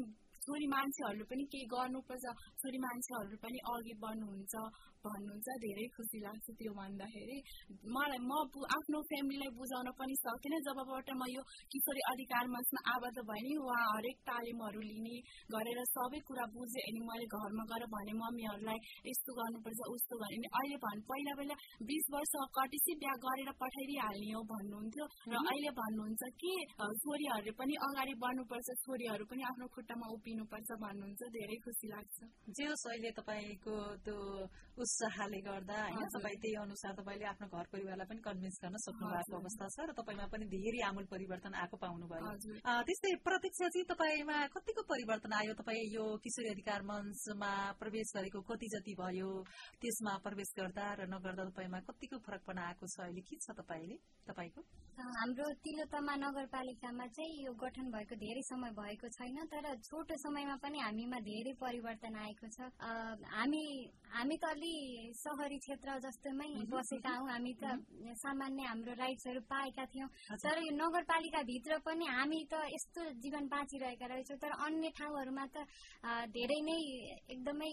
छोरी 0.47 0.67
मान्छेहरूले 0.69 1.25
पनि 1.25 1.45
केही 1.49 1.67
गर्नुपर्छ 1.69 2.33
छोरी 2.57 2.79
मान्छेहरू 2.81 3.39
पनि 3.39 3.63
अघि 3.69 3.95
बढ्नुहुन्छ 4.01 4.65
भन्नुहुन्छ 5.07 5.49
धेरै 5.65 5.87
खुसी 5.97 6.19
लाग्छ 6.27 6.47
त्यो 6.59 6.73
भन्दाखेरि। 6.81 7.39
मलाई 7.95 8.21
म 8.25 8.33
आफ्नो 8.77 8.99
फ्यामिलीलाई 9.11 9.51
बुझाउन 9.59 9.89
पनि 10.01 10.15
सक्दिनँ। 10.25 10.61
जबबाट 10.67 11.09
म 11.21 11.23
यो 11.35 11.43
किशोरी 11.73 12.03
अधिकार 12.13 12.45
मञ्चमा 12.55 12.81
आबद्ध 12.95 13.19
भएँ 13.31 13.43
नि 13.47 13.55
उहाँ 13.63 13.85
हरेक 13.95 14.19
तालिमहरू 14.29 14.81
लिने 14.91 15.17
गरेर 15.55 15.81
सबै 15.93 16.21
कुरा 16.29 16.45
बुझेँ 16.55 16.85
अनि 16.89 17.01
मैले 17.09 17.27
घरमा 17.35 17.65
गएर 17.71 17.85
भने 17.95 18.15
मम्मीहरूलाई 18.23 18.79
यस्तो 19.11 19.31
गर्नुपर्छ 19.39 19.81
उस्तो 19.95 20.15
गर्ने। 20.23 20.49
अहिले 20.59 20.77
भन् 20.85 21.05
पहिला 21.11 21.33
पहिला 21.39 21.57
बिस 21.89 22.05
वर्ष 22.15 22.35
कटेपछि 22.57 22.93
बिहा 23.03 23.15
गरेर 23.25 23.51
पठाइदिइहाल्ने 23.63 24.31
हो 24.35 24.43
भन्नुहुन्थ्यो। 24.53 25.05
र 25.33 25.35
अहिले 25.43 25.71
भन्नुहुन्छ 25.81 26.23
कि 26.41 26.53
छोरीहरूले 27.03 27.53
पनि 27.61 27.75
अगाडि 27.87 28.15
बढ्नुपर्छ 28.23 28.69
छोरीहरू 28.85 29.25
पनि 29.31 29.43
आफ्नो 29.51 29.67
खुट्टामा 29.75 30.07
उभिनुपर्छ 30.17 30.71
भन्नुहुन्छ। 30.85 31.23
धेरै 31.37 31.57
खुसी 31.65 31.87
लाग्छ। 31.93 32.17
जे 32.57 32.65
होस् 32.71 32.87
अहिले 32.91 33.11
तपाईँको 33.19 33.75
त्यो 34.05 34.19
उस 34.83 34.94
उत्साहले 34.95 35.39
गर्दा 35.43 35.77
होइन 35.85 36.07
तपाईँ 36.15 36.37
त्यही 36.43 36.57
अनुसार 36.63 36.93
तपाईँले 36.95 37.25
आफ्नो 37.27 37.47
घर 37.51 37.67
परिवारलाई 37.75 38.07
पनि 38.11 38.21
कन्भिन्स 38.27 38.59
गर्न 38.63 38.77
सक्नु 38.87 39.07
भएको 39.11 39.35
अवस्था 39.43 39.67
छ 39.75 39.87
र 39.91 39.93
तपाईँमा 39.99 40.27
पनि 40.31 40.47
धेरै 40.55 40.81
आमूल 40.89 41.07
परिवर्तन 41.11 41.55
आएको 41.63 41.77
पाउनुभयो। 41.83 42.31
त्यस्तै 42.87 43.13
प्रत्यक्षजी 43.27 43.83
तपाईँमा 43.91 44.39
कतिको 44.55 44.83
परिवर्तन 44.93 45.33
आयो? 45.35 45.53
तपाईँ 45.59 45.83
यो 45.97 46.05
किशोरी 46.23 46.49
अधिकार 46.55 46.81
मञ्चमा 46.87 47.53
प्रवेश 47.83 48.09
गरेको 48.17 48.39
कति 48.47 48.67
जति 48.75 48.95
भयो? 49.03 49.31
त्यसमा 49.83 50.15
प्रवेश 50.23 50.55
गर्दा 50.59 50.87
र 50.95 51.11
नगर्दा 51.11 51.43
तपाईँमा 51.51 51.79
कतिको 51.91 52.17
फरकपना 52.23 52.63
आएको 52.71 52.87
छ? 52.87 52.97
अहिले 53.03 53.23
के 53.27 53.37
छ 53.43 53.47
तपाईँले 53.59 53.97
तपाईँको? 54.31 54.63
हाम्रो 54.95 55.47
तिलोतमा 55.59 56.15
नगरपालिकामा 56.23 57.07
चाहिँ 57.19 57.35
यो 57.45 57.53
गठन 57.59 57.87
भएको 57.91 58.15
धेरै 58.15 58.43
समय 58.47 58.71
भएको 58.79 59.09
छैन 59.17 59.39
तर 59.51 59.67
छोटो 59.83 60.15
समयमा 60.23 60.57
पनि 60.63 60.79
हामीमा 60.87 61.19
धेरै 61.27 61.55
परिवर्तन 61.59 62.15
आएको 62.15 62.47
छ। 62.55 62.71
हामी 63.35 63.65
हामी 64.15 64.37
त 64.39 64.45
अलि 64.55 64.75
सहरी 65.15 65.59
क्षेत्र 65.65 65.99
जस्तोमै 66.05 66.49
बसेका 66.73 67.13
हौ 67.17 67.27
हामी 67.27 67.53
त 67.63 67.65
सामान्य 68.23 68.63
हाम्रो 68.71 68.93
राइट्सहरू 69.01 69.41
पाएका 69.51 69.85
थियौँ। 69.95 70.09
तर 70.45 70.59
यो 70.67 70.73
नगरपालिकाभित्र 70.77 71.79
पनि 71.87 72.07
हामी 72.07 72.41
त 72.53 72.55
यस्तो 72.75 73.01
जीवन 73.25 73.45
बाँचिरहेका 73.55 74.07
रहेछौँ। 74.07 74.39
तर 74.45 74.53
अन्य 74.67 74.91
ठाउँहरूमा 74.99 75.47
त 75.55 75.57
धेरै 76.37 76.61
नै 76.69 76.79
एकदमै 77.35 77.73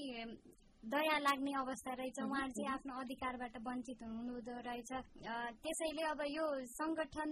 दया 0.82 1.18
लाग्ने 1.22 1.52
अवस्था 1.62 1.94
रहेछ। 1.94 2.18
उहाँहरू 2.26 2.52
चाहिँ 2.58 2.70
आफ्नो 2.74 2.94
अधिकारबाट 3.02 3.56
वञ्चित 3.68 4.02
हुनुहुँदो 4.02 4.56
रहेछ। 4.66 4.92
त्यसैले 5.62 6.04
अब 6.10 6.22
यो 6.28 6.46
संगठन 6.74 7.30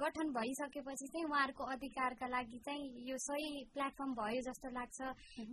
गठन 0.00 0.26
भइसकेपछि 0.36 1.06
चाहिँ 1.12 1.24
उहाँहरूको 1.24 1.64
अधिकारका 1.72 2.26
लागि 2.26 2.58
चाहिँ 2.66 2.84
यो 3.08 3.16
सही 3.16 3.64
प्लेटफर्म 3.72 4.12
भयो 4.20 4.40
जस्तो 4.48 4.68
लाग्छ। 4.76 4.98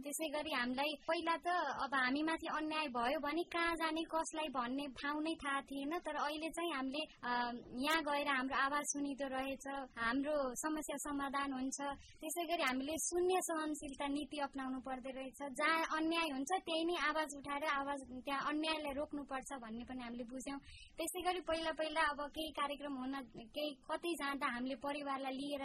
त्यसै 0.03 0.27
गरी 0.35 0.51
हामीलाई 0.51 0.91
पहिला 1.07 1.35
त 1.39 1.47
अब 1.87 1.93
हामीमाथि 1.95 2.47
अन्याय 2.59 2.87
भयो 2.91 3.19
भने 3.23 3.43
कहाँ 3.55 3.75
जाने 3.79 4.03
कसलाई 4.11 4.49
भन्ने 4.51 4.85
ठाउँ 4.99 5.21
नै 5.23 5.35
थाहा 5.39 5.61
थिएन। 5.71 5.91
तर 6.03 6.15
अहिले 6.27 6.49
चाहिँ 6.51 6.71
हामीले 6.75 7.03
यहाँ 7.87 8.01
गएर 8.03 8.27
हाम्रो 8.27 8.55
आवाज 8.67 8.83
सुनिँदो 8.93 9.27
रहेछ। 9.31 9.65
हाम्रो 9.95 10.35
समस्या 10.59 10.97
समाधान 11.07 11.53
हुन्छ। 11.53 11.79
त्यसै 12.19 12.43
गरी 12.51 12.63
हामीले 12.67 12.95
शून्य 13.07 13.39
सहनशीलता 13.47 14.07
नीति 14.11 14.37
अप्नाउनु 14.47 14.79
पर्दो 14.83 15.11
रहेछ। 15.15 15.39
जहाँ 15.59 15.81
अन्याय 15.97 16.29
हुन्छ 16.35 16.51
त्यही 16.67 16.83
नै 16.83 16.95
आवाज 17.13 17.33
उठाएर 17.37 17.63
आवाज 17.77 17.99
त्यहाँ 18.25 18.41
अन्यायलाई 18.49 18.93
रोक्नुपर्छ 18.97 19.49
भन्ने 19.61 19.85
पनि 19.85 20.01
हामीले 20.01 20.25
बुझ्यौँ। 20.33 20.59
त्यसै 20.97 21.21
गरी 21.21 21.41
पहिला 21.45 21.71
पहिला 21.77 22.01
अब 22.11 22.19
केही 22.33 22.51
कार्यक्रम 22.57 22.93
हुन 22.97 23.13
केही 23.53 23.71
कतै 23.85 24.13
जाँदा 24.21 24.47
हामीले 24.53 24.75
परिवारलाई 24.81 25.35
लिएर 25.37 25.63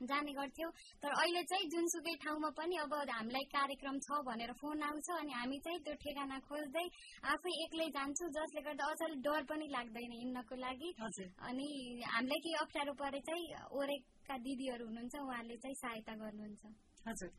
जाने 0.00 0.32
गर्थ्यौँ। 0.34 0.70
तर 1.02 1.10
अहिले 1.14 1.42
चाहिँ 1.46 1.66
जुनसुकै 1.70 2.14
ठाउँमा 2.24 2.50
पनि 2.58 2.76
अब 2.82 2.92
हामीलाई 3.06 3.44
कार्यक्रम 3.54 3.96
छ 4.02 4.18
भनेर 4.26 4.52
फोन 4.58 4.82
आउँछ 4.82 5.08
अनि 5.14 5.32
हामी 5.32 5.58
चाहिँ 5.64 5.80
त्यो 5.86 5.94
ठेगाना 6.02 6.38
खोज्दै 6.50 6.86
आफै 7.32 7.52
एक्लै 7.64 7.88
जान्छौँ 7.94 8.30
जसले 8.34 8.60
गर्दा 8.66 8.84
अझ 8.90 9.02
डर 9.22 9.42
पनि 9.46 9.66
लाग्दैन 9.70 10.12
हिँड्नको 10.20 10.54
लागि। 10.58 10.90
अनि 10.98 11.68
हामीलाई 12.04 12.40
केही 12.44 12.54
अप्ठ्यारो 12.62 12.92
परे 12.98 13.20
चाहिँ 13.22 13.46
ओरेका 13.70 14.36
दिदीहरू 14.42 14.84
हुनुहुन्छ 14.86 15.14
उहाँले 15.22 15.56
चाहिँ 15.62 15.76
सहायता 15.76 16.14
गर्नुहुन्छ। 16.18 16.62
हजुर। 17.06 17.30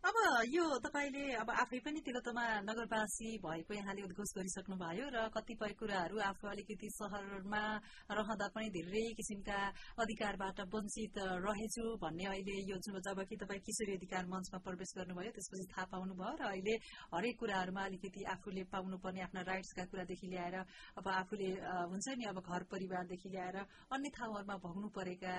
अब 0.00 0.16
यो 0.48 0.64
तपाईँले 0.80 1.24
अब 1.36 1.50
आफै 1.52 1.78
पनि 1.78 2.00
तिलोतमा 2.00 2.44
नगरवासी 2.62 3.28
भएको 3.38 3.72
यहाँले 3.74 4.02
उद्घोष 4.02 4.30
गरिसक्नु 4.32 4.76
भयो 4.78 5.06
र 5.06 5.28
कतिपय 5.28 5.72
कुराहरू 5.76 6.16
आफू 6.22 6.48
अलिकति 6.48 6.88
सहरमा 6.90 7.64
रहँदा 8.10 8.46
पनि 8.48 8.68
धेरै 8.70 9.04
किसिमका 9.12 9.58
अधिकारबाट 10.00 10.60
वञ्चित 10.72 11.18
रहेछु 11.44 11.84
भन्ने 11.98 12.24
अहिले 12.26 12.56
यो 12.64 12.76
जब 12.80 13.20
कि 13.22 13.36
तपाईँ 13.36 13.60
किशोरी 13.60 13.92
अधिकार 13.94 14.24
मञ्चमा 14.26 14.58
प्रवेश 14.58 14.90
गर्नुभयो 14.96 15.30
त्यसपछि 15.30 15.66
थाहा 15.68 15.84
पाउनुभयो 15.92 16.32
र 16.34 16.48
अहिले 16.48 16.74
हरेक 17.12 17.36
कुराहरूमा 17.36 17.84
अलिकति 17.84 18.24
आफूले 18.32 18.64
पाउनुपर्ने 18.72 19.20
आफ्ना 19.20 19.40
राइट्सका 19.42 19.84
कुरादेखि 19.84 20.26
ल्याएर 20.26 20.56
अब 20.96 21.12
आफूले 21.14 21.50
हुन्छ 21.86 22.06
नि 22.16 22.24
अब 22.24 22.40
घर 22.40 22.62
परिवारदेखि 22.72 23.28
ल्याएर 23.28 23.56
अन्य 23.92 24.08
ठाउँहरूमा 24.16 24.56
भोग्नु 24.64 24.88
परेका 24.96 25.36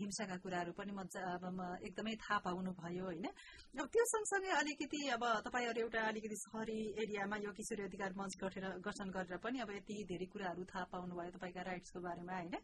हिंसाका 0.00 0.36
कुराहरू 0.40 0.72
पनि 0.72 0.92
एकदमै 1.84 2.14
थाहा 2.18 2.38
पाउनुभयो 2.40 3.04
होइन? 3.04 3.28
त्यो 3.92 4.04
सँगसँगै 4.06 4.50
अलिकति 4.54 4.98
अब 5.10 5.22
तपाईँहरू 5.44 5.80
एउटा 5.82 6.00
अलिकति 6.08 6.36
सहरी 6.38 6.78
एरियामा 7.02 7.36
यो 7.36 7.50
किशोरी 7.50 7.82
अधिकार 7.82 8.12
मञ्च 8.14 8.34
गठन 8.86 9.08
गरेर 9.10 9.38
पनि 9.42 9.58
अब 9.60 9.70
यति 9.72 9.94
धेरै 10.06 10.26
कुराहरू 10.30 10.62
थाहा 10.64 10.84
पाउनुभयो 10.94 11.30
तपाईँका 11.34 11.62
राइट्सको 11.66 11.98
बारेमा 12.00 12.34
होइन? 12.36 12.54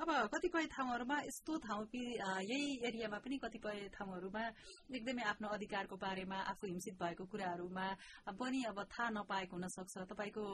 अब 0.00 0.10
कतिपय 0.32 0.66
ठाउँहरूमा 0.66 1.16
यस्तो 1.20 1.56
ठाउँ 1.60 1.84
कि 1.86 1.98
यही 2.42 2.68
एरियामा 2.88 3.18
पनि 3.18 3.36
कतिपय 3.38 3.80
ठाउँहरूमा 3.92 4.44
एकदमै 4.90 5.22
आफ्नो 5.26 5.48
अधिकारको 5.50 5.96
बारेमा 5.98 6.38
आफू 6.50 6.66
हिंसित 6.66 6.94
भएको 6.96 7.24
कुराहरूमा 7.26 7.84
पनि 8.32 8.62
अब 8.64 8.80
थाहा 8.88 9.08
नपाएको 9.12 9.56
हुन 9.56 9.66
सक्छ 9.68 10.04
तपाईँको 10.08 10.44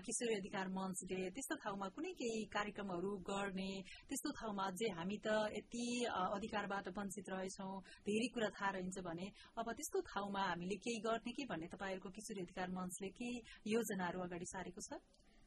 किशोरी 0.00 0.34
अधिकार 0.36 0.68
मञ्चले 0.70 1.18
त्यस्तो 1.30 1.54
ठाउँमा 1.58 1.88
कुनै 1.90 2.12
केही 2.14 2.44
कार्यक्रमहरू 2.48 3.10
गर्ने 3.26 3.70
त्यस्तो 4.06 4.30
ठाउँमा 4.38 4.66
अझै 4.70 4.92
हामी 4.92 5.18
त 5.18 5.34
यति 5.52 5.86
अधिकारबाट 6.14 6.92
वञ्चित 6.94 7.26
रहेछौँ 7.28 7.74
धेरै 8.06 8.28
कुरा 8.28 8.52
थाहा 8.52 8.70
रहन्छ 8.78 9.02
भने 9.02 9.26
अब 9.56 9.72
त्यस्तो 9.72 10.04
ठाउँमा 10.06 10.44
हामीले 10.44 10.78
केही 10.78 11.02
गर्ने 11.02 11.32
कि 11.32 11.48
भन्ने 11.50 11.72
तपाईँहरूको 11.74 12.14
किशोरी 12.14 12.46
अधिकार 12.46 12.70
मञ्चले 12.70 13.10
के 13.18 13.34
योजनाहरू 13.68 14.22
अगाडि 14.22 14.46
सारेको 14.46 14.80
छ? 14.82 15.02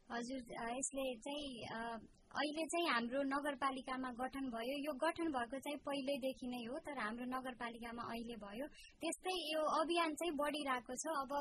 हजुर 0.09 0.41
यसले 0.71 1.05
चाहिँ 1.17 2.03
अहिले 2.35 2.65
चाहिँ 2.67 2.87
हाम्रो 2.89 3.21
नगरपालिकामा 3.25 4.09
गठन 4.21 4.45
भयो। 4.55 4.75
यो 4.85 4.93
गठन 5.03 5.27
भएको 5.35 5.59
चाहिँ 5.65 5.79
पहिल्यैदेखि 5.87 6.47
नै 6.47 6.63
हो 6.65 6.79
तर 6.85 6.97
हाम्रो 6.99 7.25
नगरपालिकामा 7.31 8.03
अहिले 8.11 8.35
भयो। 8.37 8.65
त्यस्तै 9.01 9.35
यो 9.51 9.61
अभियान 9.81 10.15
चाहिँ 10.19 10.33
बढिरहेको 10.35 10.93
छ। 11.03 11.05
अब 11.23 11.31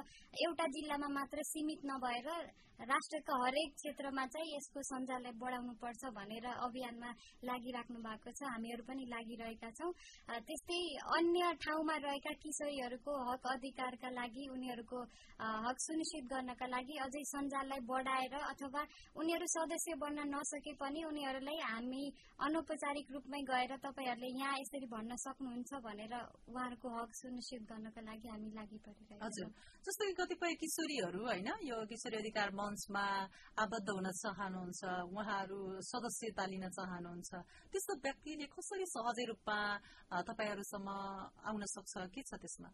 एउटा 0.45 0.67
जिल्लामा 0.77 1.09
मात्र 1.19 1.43
सीमित 1.45 1.81
नभएर 1.85 2.29
राष्ट्रका 2.75 3.35
हरेक 3.41 3.71
क्षेत्रमा 3.73 4.25
चाहिँ 4.27 4.51
यसको 4.51 4.83
सञ्जाललाई 4.83 5.35
बढाउनु 5.39 5.73
पर्छ 5.83 6.11
भनेर 6.15 6.47
अभियानमा 6.47 7.11
लागिराख्नु 7.47 7.99
भएको 8.07 8.31
छ। 8.35 8.51
हामीहरू 8.51 8.83
पनि 8.83 9.05
लागिरहेका 9.09 9.71
छौँ। 9.79 9.91
त्यस्तै 10.43 10.81
अन्य 11.19 11.53
ठाउँमा 11.63 11.97
रहेका 12.07 12.33
किशोरीहरूको 12.43 13.13
हक 13.31 13.47
अधिकारका 13.53 14.11
लागि 14.11 14.45
उनीहरूको 14.55 14.99
हक 15.67 15.77
सुनिश्चित 15.87 16.25
गर्नका 16.33 16.67
लागि 16.67 16.95
अझै 17.07 17.23
सञ्जाललाई 17.25 17.81
बढाएर 17.87 18.35
अथवा 18.43 18.83
उनीहरू 19.23 19.47
सदस्य 19.55 19.95
बन्न 20.03 20.27
नसके 20.35 20.73
पनि 20.85 21.01
उनीहरूलाई 21.11 21.59
हामी 21.65 22.05
अनौपचारिक 22.47 23.07
रूपमै 23.15 23.41
गएर 23.51 23.73
तपाईँहरूले 23.85 24.31
यहाँ 24.37 24.55
यसरी 24.61 24.87
भन्न 24.95 25.17
सक्नुहुन्छ 25.25 25.73
भनेर 25.87 26.15
उहाँहरूको 26.53 26.89
हक 26.97 27.11
सुनिश्चित 27.21 27.63
गर्नका 27.71 28.01
लागि 28.09 28.29
हामी 28.29 28.51
लागि 28.59 28.79
परिरहेका 28.87 29.29
छौँ। 29.37 29.51
जस्तो 29.85 30.03
कि 30.05 30.15
कतिपय 30.21 30.55
किशोरीहरू 30.63 31.21
होइन 31.25 31.51
यो 31.65 31.77
किशोरी 31.91 32.17
अधिकार 32.23 32.49
मञ्चमा 32.61 33.05
आबद्ध 33.65 33.89
हुन 33.91 34.09
चाहनुहुन्छ 34.23 34.83
उहाँहरू 35.09 35.59
सदस्यता 35.91 36.45
लिन 36.53 36.65
चाहनुहुन्छ 36.79 37.31
त्यस्तो 37.73 37.93
व्यक्तिले 38.05 38.47
कसरी 38.55 38.87
सहजै 38.95 39.25
रूपमा 39.33 39.59
तपाईँहरूसम्म 40.29 40.89
आउन 41.49 41.63
सक्छ? 41.75 41.93
के 42.15 42.21
छ 42.23 42.33
त्यसमा? 42.43 42.71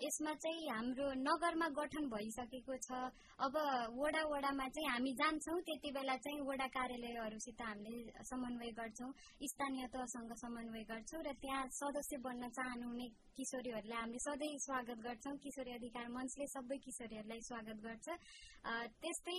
यसमा 0.00 0.32
चाहिँ 0.34 0.68
हाम्रो 0.68 1.06
नगरमा 1.18 1.68
गठन 1.72 2.04
भइसकेको 2.08 2.76
छ। 2.78 2.92
अब 3.38 3.54
वडा 3.96 4.22
वडामा 4.28 4.66
चाहिँ 4.68 4.88
हामी 4.88 5.12
जान्छौँ 5.14 5.60
त्यति 5.62 5.90
बेला 5.90 6.16
चाहिँ 6.20 6.40
वडा 6.42 6.66
कार्यालयहरूसित 6.68 7.62
हामीले 7.62 8.24
समन्वय 8.24 8.70
गर्छौँ 8.76 9.10
स्थानीय 9.46 9.86
तहसँग 9.88 10.32
समन्वय 10.36 10.84
गर्छौँ 10.84 11.22
र 11.22 11.32
त्यहाँ 11.40 11.64
सदस्य 11.72 12.16
बन्न 12.20 12.48
चाहनुहुने 12.50 13.08
किशोरीहरूलाई 13.36 14.00
हामीले 14.00 14.18
सधैँ 14.18 14.56
स्वागत 14.64 14.98
गर्छौँ। 15.04 15.36
किशोरी 15.44 15.72
अधिकार 15.76 16.06
मञ्चले 16.08 16.46
सबै 16.48 16.76
किशोरीहरूलाई 16.80 17.40
स्वागत 17.44 17.78
गर्छ। 17.84 18.06
त्यस्तै 18.96 19.36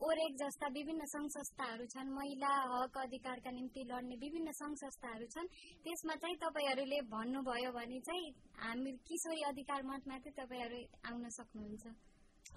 ओरेक 0.00 0.32
जस्ता 0.42 0.66
विभिन्न 0.76 1.02
संघ 1.14 1.26
संस्थाहरू 1.36 1.86
छन् 1.90 2.14
महिला 2.14 2.52
हक 2.72 2.98
अधिकारका 3.02 3.50
निम्ति 3.50 3.82
लड्ने 3.90 4.16
विभिन्न 4.22 4.54
संघ 4.60 4.74
संस्थाहरू 4.84 5.26
छन्। 5.34 5.50
त्यसमा 5.82 6.14
चाहिँ 6.22 6.36
तपाईँहरूले 6.44 7.00
भन्नुभयो 7.10 7.70
भने 7.74 7.98
चाहिँ 8.06 8.30
हामी 8.62 8.90
किशोरी 9.10 9.42
अधिकार 9.50 9.82
मञ्चमाथि 9.90 10.30
तपाईँहरू 10.38 10.80
आउन 11.10 11.28
सक्नुहुन्छ। 11.38 11.84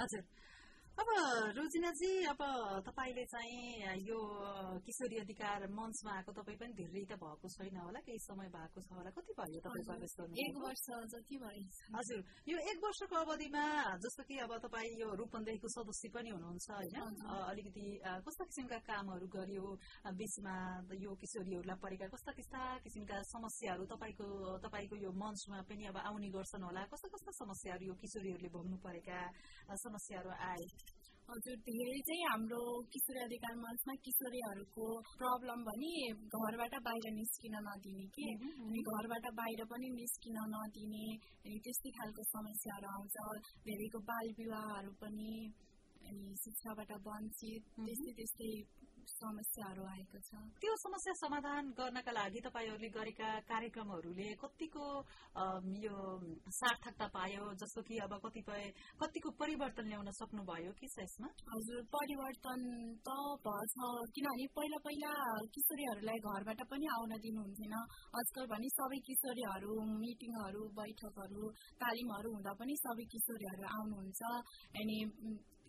हजुर। 0.02 0.24
अब 0.94 1.10
रोजिनाजी 1.58 2.10
अब 2.30 2.42
तपाईँले 2.86 3.24
चाहिँ 3.26 3.98
यो 4.06 4.18
किशोरी 4.86 5.18
अधिकार 5.26 5.66
मञ्चमा 5.74 6.12
आएको 6.14 6.32
तपाईँ 6.38 6.58
पनि 6.62 6.74
धेरै 6.78 7.04
त 7.10 7.18
भएको 7.18 7.48
छैन 7.50 7.78
होला 7.82 8.00
केही 8.06 8.20
समय 8.22 8.48
भएको 8.54 8.80
छ 8.86 8.90
होला। 8.94 9.10
कति 9.18 9.34
भयो 9.34 9.60
तपाईँ 9.66 9.86
प्रवेश 9.90 10.14
गर्नु? 10.20 10.38
एक 10.38 10.56
वर्ष 10.64 10.86
जति 11.14 11.38
भयो 11.42 11.98
हजुर 11.98 12.20
यो 12.46 12.58
एक 12.70 12.78
वर्षको 12.86 13.16
अवधिमा 13.26 13.66
जस्तो 14.06 14.24
कि 14.30 14.38
अब 14.46 14.52
तपाईँ 14.66 14.94
यो 15.02 15.08
रूपन्देहीको 15.18 15.68
सदस्य 15.76 16.10
पनि 16.14 16.30
हुनुहुन्छ 16.30 16.68
होइन? 16.78 16.96
अलिकति 17.26 17.86
कस्ता 18.26 18.44
किसिमका 18.54 18.80
कामहरू 18.86 19.28
गरियो? 19.34 19.66
बिचमा 20.22 20.56
यो 20.94 21.12
किशोरीहरूलाई 21.22 21.78
परेका 21.82 22.06
कस्ता 22.14 22.32
कस्ता 22.38 22.62
किसिमका 22.86 23.18
समस्याहरू 23.34 23.84
तपाईँको 23.90 24.28
तपाईँको 24.62 24.96
यो 25.02 25.12
मञ्चमा 25.18 25.58
पनि 25.66 25.84
अब 25.90 25.98
आउने 26.06 26.30
गर्छन् 26.38 26.64
होला? 26.70 26.86
कस्ता 26.94 27.08
कस्ता 27.18 27.32
समस्याहरू 27.42 27.84
यो 27.90 27.96
किशोरीहरूले 27.98 28.50
भोग्नु 28.54 28.78
परेका 28.86 29.20
समस्याहरू 29.74 30.32
आए? 30.54 30.66
हजुर 31.28 31.56
धेरै 31.68 32.00
चाहिँ 32.08 32.24
हाम्रो 32.30 32.62
किशोरी 32.94 33.20
अधिकार 33.26 33.54
मञ्चमा 33.60 33.94
किशोरीहरूको 34.06 34.88
प्रब्लम 35.22 35.60
भने 35.68 35.92
घरबाट 36.38 36.74
बाहिर 36.88 37.06
निस्किन 37.20 37.56
नदिने 37.68 38.06
कि? 38.16 38.26
अनि 38.64 38.82
घरबाट 38.92 39.26
बाहिर 39.40 39.62
पनि 39.72 39.90
निस्किन 40.00 40.38
नदिने 40.54 41.06
अनि 41.46 41.58
त्यस्तै 41.64 41.92
खालको 41.98 42.24
समस्याहरू 42.30 42.88
आउँछ। 42.96 43.16
धेरैको 43.68 44.00
बाल 44.10 44.34
विवाहहरू 44.40 44.92
पनि 45.02 45.32
अनि 46.08 46.36
शिक्षाबाट 46.44 46.92
वञ्चित 47.08 47.64
त्यस्तै 47.78 48.14
त्यस्तै 48.20 48.52
समस्याहरू 49.06 49.84
आएको 49.86 50.20
छ। 50.28 50.32
त्यो 50.62 50.74
समस्या 50.84 51.14
समाधान 51.20 51.64
गर्नका 51.78 52.12
लागि 52.12 52.40
तपाईँहरूले 52.48 52.90
गरेका 52.98 53.30
कार्यक्रमहरूले 53.52 54.28
कतिको 54.44 54.86
यो 55.86 55.98
सार्थकता 56.60 57.08
पायो 57.16 57.44
जस्तो 57.62 57.82
कि 57.88 57.98
अब 58.06 58.14
कतिपय 58.26 58.64
कतिको 59.02 59.30
परिवर्तन 59.42 59.86
ल्याउन 59.88 60.10
सक्नुभयो? 60.20 60.72
कि 60.80 60.88
यसमा? 61.00 61.30
हजुर 61.54 61.82
परिवर्तन 61.96 62.62
त 63.06 63.10
भएछ 63.46 63.76
किनभने 64.16 64.46
पहिला 64.56 64.80
पहिला 64.86 65.12
किशोरीहरूलाई 65.54 66.20
घरबाट 66.24 66.62
पनि 66.72 66.86
आउन 66.98 67.12
दिनुहुन्थेन। 67.24 67.74
आजकल 68.20 68.46
भने 68.54 68.70
सबै 68.78 69.00
किशोरीहरू 69.08 69.72
मिटिङहरू 70.04 70.62
बैठकहरू 70.78 71.44
तालिमहरू 71.82 72.30
हुँदा 72.36 72.54
पनि 72.60 72.76
सबै 72.84 73.06
किशोरीहरू 73.14 73.64
आउनुहुन्छ। 73.78 74.22
अनि 74.80 74.98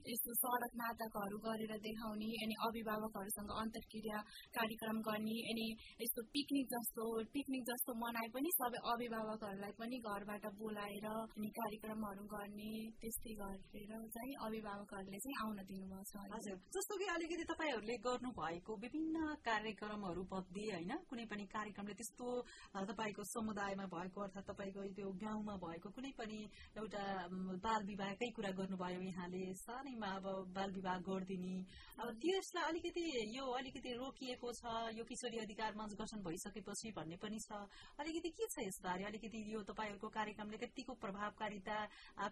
यस्तो 0.07 0.35
सडक 0.35 0.73
नाटकहरू 0.75 1.39
गरेर 1.39 1.73
देखाउने 1.79 2.31
अनि 2.45 2.55
अभिभावकहरूसँग 2.61 3.51
अन्तर्क्रिया 3.57 4.19
कार्यक्रम 4.55 4.99
गर्ने 5.01 5.37
अनि 5.51 5.67
यस्तो 6.01 6.23
पिकनिक 6.29 6.67
जस्तो 6.69 7.05
पिकनिक 7.33 7.65
जस्तो 7.65 7.95
मनाए 7.97 8.29
पनि 8.29 8.51
सबै 8.55 8.81
अभिभावकहरूलाई 8.87 9.73
पनि 9.79 9.99
घरबाट 10.05 10.45
बोलाएर 10.55 11.07
अनि 11.09 11.51
कार्यक्रमहरू 11.55 12.25
गर्ने 12.27 12.73
त्यस्तै 13.01 13.35
गरेर 13.35 13.93
चाहिँ 14.09 14.35
अभिभावकहरूले 14.45 15.19
चाहिँ 15.19 15.37
आउन 15.43 15.59
दिनुभएको 15.65 16.05
छ। 16.05 16.35
हजुर 16.35 16.59
जस्तो 16.71 16.99
कि 16.99 17.07
अलिकति 17.15 17.45
तपाईँहरूले 17.45 17.97
गर्नु 17.99 18.31
भएको 18.33 18.77
विभिन्न 18.77 19.35
कार्यक्रमहरू 19.45 20.23
मध्ये 20.35 20.67
होइन 20.71 20.93
कुनै 21.09 21.25
पनि 21.25 21.45
कार्यक्रमले 21.49 21.95
त्यस्तो 21.95 22.29
तपाईँको 22.85 23.25
समुदायमा 23.25 23.87
भएको 23.87 24.21
अर्थात् 24.21 24.49
तपाईँको 24.51 24.87
त्यो 24.95 25.11
गाउँमा 25.23 25.55
भएको 25.57 25.89
कुनै 25.91 26.13
पनि 26.19 26.39
एउटा 26.77 27.05
बाल 27.65 27.81
विवाहकै 27.85 28.31
कुरा 28.31 28.51
गर्नुभयो 28.51 29.01
यहाँले 29.03 29.43
सानैमा 29.95 30.11
अब 30.19 30.51
बाल 30.55 30.71
विवाह 30.75 30.99
गरिदिने। 31.07 31.55
अब 31.95 32.09
त्यसलाई 32.19 32.65
अलिकति 32.69 33.05
यो 33.37 33.45
अलिकति 33.55 33.91
रोकिएको 33.95 34.49
छ 34.53 34.63
यो 34.99 35.05
किशोरी 35.07 35.39
अधिकार 35.39 35.71
मञ्च 35.79 35.95
गठन 35.95 36.19
भइसकेपछि 36.27 36.91
भन्ने 36.99 37.17
पनि 37.23 37.39
छ। 37.39 37.51
अलिकति 38.03 38.31
के 38.35 38.47
छ 38.51 38.57
यसबारे? 38.67 39.05
अलिकति 39.07 39.39
यो 39.55 39.61
तपाईँहरूको 39.63 40.09
कार्यक्रमले 40.11 40.59
कतिको 40.59 40.95
प्रभावकारिता 40.99 41.77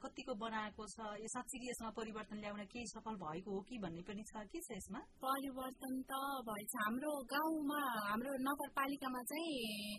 कतिको 0.02 0.34
बनाएको 0.34 0.82
छ? 0.90 0.98
यो 1.22 1.28
साँच्चीकै 1.34 1.70
यसमा 1.70 1.90
परिवर्तन 1.94 2.38
ल्याउन 2.42 2.62
केही 2.66 2.86
सफल 2.94 3.14
भएको 3.22 3.50
हो 3.54 3.60
कि 3.68 3.78
भन्ने 3.78 4.02
पनि 4.02 4.22
छ। 4.26 4.42
के 4.50 4.58
छ 4.58 4.68
यसमा? 4.78 5.00
परिवर्तन 5.22 5.94
त 6.10 6.12
भएछ 6.42 6.72
हाम्रो 6.82 7.12
गाउँमा 7.30 7.80
हाम्रो 8.10 8.32
नगरपालिकामा 8.42 9.22
चाहिँ 9.30 9.54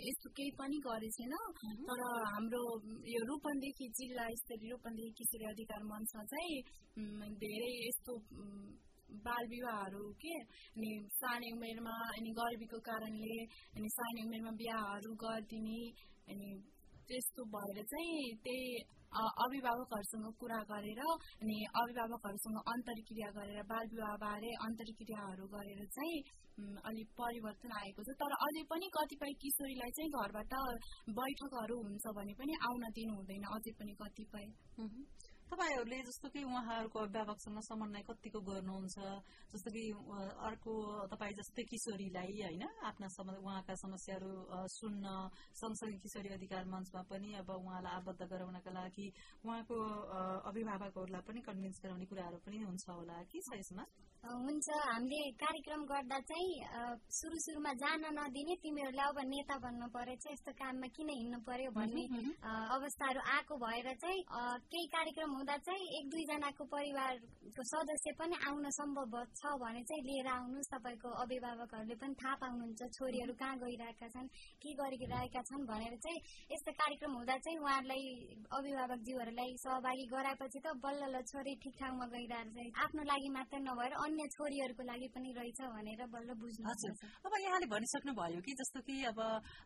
यस्तो 0.08 0.28
केही 0.36 0.52
पनि 0.60 0.78
गरेको 0.84 1.12
छैन 1.14 1.34
तर 1.88 2.02
हाम्रो 2.36 2.64
यो 3.08 3.22
रूपन्देही 3.32 3.88
जिल्ला 3.98 4.26
स्तरीय 4.44 4.72
रूपन्देही 4.76 5.12
किशोरी 5.18 5.46
अधिकार 5.54 5.82
मञ्चमा 5.92 6.24
चाहिँ 6.34 6.56
धेरै 7.54 7.72
यस्तो 7.80 8.18
बाल 9.22 9.48
विवाहहरू 9.48 10.04
के 10.20 10.36
अनि 10.70 10.92
सानै 11.14 11.50
उमेरमा 11.56 11.96
अनि 12.12 12.32
गर्मीको 12.38 12.80
कारणले 12.86 13.36
अनि 13.74 13.90
सानै 13.96 14.24
उमेरमा 14.24 14.54
बिहाहरू 14.60 15.12
गरिदिने 15.22 15.82
अनि 16.28 16.50
त्यस्तो 17.08 17.46
भएर 17.54 17.80
चाहिँ 17.86 18.22
त्यही 18.44 18.68
अभिभावकहरूसँग 19.14 20.28
कुरा 20.40 20.60
गरेर 20.66 21.02
अनि 21.06 21.58
अभिभावकहरूसँग 21.74 22.58
अन्तर्क्रिया 22.66 23.30
गरेर 23.32 23.60
बाल 23.66 23.86
विवाहबारे 23.92 24.54
अन्तर्क्रियाहरू 24.62 25.46
गरेर 25.48 25.84
चाहिँ 25.90 26.24
अलिक 26.84 27.10
परिवर्तन 27.18 27.72
आएको 27.74 28.04
छ 28.04 28.16
तर 28.18 28.34
अझै 28.40 28.64
पनि 28.68 28.90
कतिपय 28.96 29.34
किशोरीलाई 29.40 29.92
चाहिँ 29.92 30.12
घरबाट 30.16 30.54
बैठकहरू 31.14 31.78
हुन्छ 31.82 32.16
भने 32.18 32.34
पनि 32.36 32.58
आउन 32.64 32.90
दिनु 32.98 33.14
हुँदैन 33.14 33.46
अझै 33.52 33.76
पनि 33.80 33.94
कतिपय 34.02 34.50
तपाईँहरूले 35.54 35.98
जस्तो 36.02 36.28
कि 36.34 36.42
उहाँहरूको 36.50 36.98
अभिभावकसँग 37.00 37.60
समन्वय 37.62 38.02
कतिको 38.10 38.40
गर्नुहुन्छ? 38.42 38.98
जस्तो 39.54 39.70
कि 39.70 39.84
अर्को 40.50 40.74
तपाईँ 41.14 41.34
जस्तै 41.38 41.64
किशोरीलाई 41.70 42.34
होइन 42.42 42.64
आफ्ना 42.90 43.08
उहाँका 43.38 43.76
समस्याहरू 43.78 44.32
सुन्न 44.74 45.06
सँगसँगै 45.54 45.98
किशोरी 46.02 46.30
अधिकार 46.34 46.66
मञ्चमा 46.74 47.02
पनि 47.06 47.30
अब 47.38 47.50
उहाँलाई 47.54 47.94
आबद्ध 48.02 48.22
गराउनका 48.34 48.72
लागि 48.74 49.08
उहाँको 49.46 49.78
अभिभावकहरूलाई 50.50 51.22
पनि 51.22 51.40
कन्भिन्स 51.46 51.78
गराउने 51.86 52.06
कुराहरू 52.10 52.38
पनि 52.42 52.58
हुन्छ 52.66 52.90
होला। 52.90 53.22
के 53.30 53.40
छ 53.46 53.62
यसमा? 53.62 53.86
हुन्छ 54.24 54.68
हामीले 54.72 55.32
कार्यक्रम 55.36 55.82
गर्दा 55.84 56.18
चाहिँ 56.24 56.52
सुरु 57.12 57.38
सुरुमा 57.44 57.72
जान 57.76 58.04
नदिने 58.16 58.56
तिमीहरूलाई 58.64 59.08
अब 59.12 59.20
नेता 59.28 59.56
बन्नु 59.60 59.88
परेछ 59.92 60.24
यस्तो 60.32 60.52
काममा 60.56 60.88
किन 60.96 61.10
हिँड्नु 61.12 61.40
पर्यो 61.44 61.72
भन्ने 61.76 62.04
अवस्थाहरू 62.48 63.20
आएको 63.20 63.56
भएर 63.64 63.90
चाहिँ 64.00 64.24
केही 64.72 64.86
कार्यक्रम 64.96 65.32
हुँदा 65.36 65.58
चाहिँ 65.68 65.88
एक 66.00 66.06
दुईजनाको 66.08 66.64
परिवारको 66.72 67.64
सदस्य 67.68 68.12
पनि 68.16 68.36
आउन 68.48 68.70
सम्भव 68.80 69.14
छ 69.36 69.44
भने 69.60 69.84
चाहिँ 69.92 70.04
लिएर 70.08 70.28
आउनुहोस्। 70.32 70.72
तपाईँको 70.72 71.10
अभिभावकहरूले 71.24 71.96
पनि 72.00 72.16
थाहा 72.24 72.36
पाउनुहुन्छ 72.44 72.82
छोरीहरू 72.96 73.34
कहाँ 73.44 73.60
गइरहेका 73.60 74.08
छन् 74.16 74.32
के 74.64 74.72
गरिरहेका 74.80 75.42
छन् 75.52 75.68
भनेर 75.68 76.00
चाहिँ 76.00 76.24
यस्तो 76.56 76.72
कार्यक्रम 76.80 77.12
हुँदा 77.20 77.38
चाहिँ 77.44 77.60
उहाँहरूलाई 77.60 78.08
अभिभावकज्यूहरूलाई 78.56 79.52
सहभागी 79.68 80.06
गराएपछि 80.16 80.60
त 80.64 80.80
बल्ल 80.80 81.12
ल 81.12 81.22
छोरी 81.28 81.60
ठिक 81.60 81.76
ठाउँमा 81.84 82.08
गइरहेको 82.16 82.56
चाहिँ 82.56 82.72
आफ्नो 82.88 83.04
लागि 83.12 83.30
मात्रै 83.38 83.60
नभएर 83.68 83.94
अन्य 84.14 84.30
छोरीहरूको 84.30 84.84
लागि 84.86 85.08
पनि 85.10 85.30
रहेछ 85.34 85.60
भनेर 85.74 86.02
बल्ल 86.14 86.34
बुझ्नु 86.38 86.70
अब 87.26 87.34
यहाँले 87.42 87.68
भनिसक्नु 87.74 88.14
भयो 88.14 88.42
कि 88.46 88.54
जस्तो 88.62 88.80
कि 88.86 88.96
अब 89.10 89.20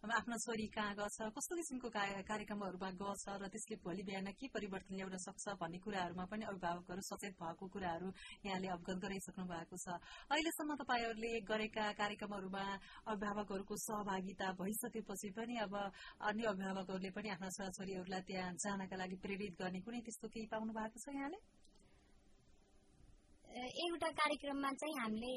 आफ्नो 0.10 0.38
छोरी 0.40 0.68
कहाँ 0.72 0.94
गछ 0.96 1.18
कस्तो 1.36 1.56
किसिमको 1.60 1.90
कार्यक्रमहरूमा 1.92 2.90
गछ 3.02 3.24
र 3.44 3.50
त्यसले 3.52 3.76
भोलि 3.84 4.04
बिहान 4.08 4.32
के 4.40 4.48
परिवर्तन 4.56 4.96
ल्याउन 4.96 5.18
सक्छ 5.20 5.46
भन्ने 5.60 5.80
कुराहरूमा 5.84 6.26
पनि 6.32 6.48
अभिभावकहरू 6.48 7.04
सचेत 7.10 7.36
भएको 7.44 7.68
कुराहरू 7.76 8.08
यहाँले 8.48 8.68
अवगत 8.72 8.98
गराइसक्नु 9.04 9.46
भएको 9.52 9.76
छ। 9.84 10.00
अहिलेसम्म 10.32 10.80
तपाईँहरूले 10.82 11.34
गरेका 11.44 11.86
कार्यक्रमहरूमा 12.00 12.66
अभिभावकहरूको 13.06 13.76
सहभागिता 13.84 14.48
भइसकेपछि 14.64 15.30
पनि 15.36 15.56
अब 15.68 15.76
अन्य 15.76 16.44
अभिभावकहरूले 16.48 17.12
पनि 17.12 17.36
आफ्ना 17.36 17.50
छोराछोरीहरूलाई 17.52 18.28
त्यहाँ 18.32 18.52
जानका 18.64 18.96
लागि 18.96 19.24
प्रेरित 19.24 19.62
गर्ने 19.62 19.80
कुनै 19.84 20.02
त्यस्तो 20.08 20.28
केही 20.30 20.48
पाउनु 20.48 20.72
भएको 20.72 21.04
छ 21.04 21.20
यहाँले? 21.20 21.40
एउटा 23.58 24.10
कार्यक्रममा 24.22 24.72
चाहिँ 24.82 24.96
हामीले 25.02 25.36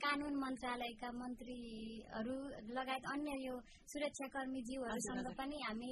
कानून 0.00 0.34
मन्त्रालयका 0.36 1.10
मन्त्रीहरू 1.18 2.36
लगायत 2.76 3.04
अन्य 3.12 3.32
यो 3.44 3.54
सुरक्षाकर्मीज्यूहरूसँग। 3.92 5.28
पनि 5.38 5.58
हामी 5.66 5.90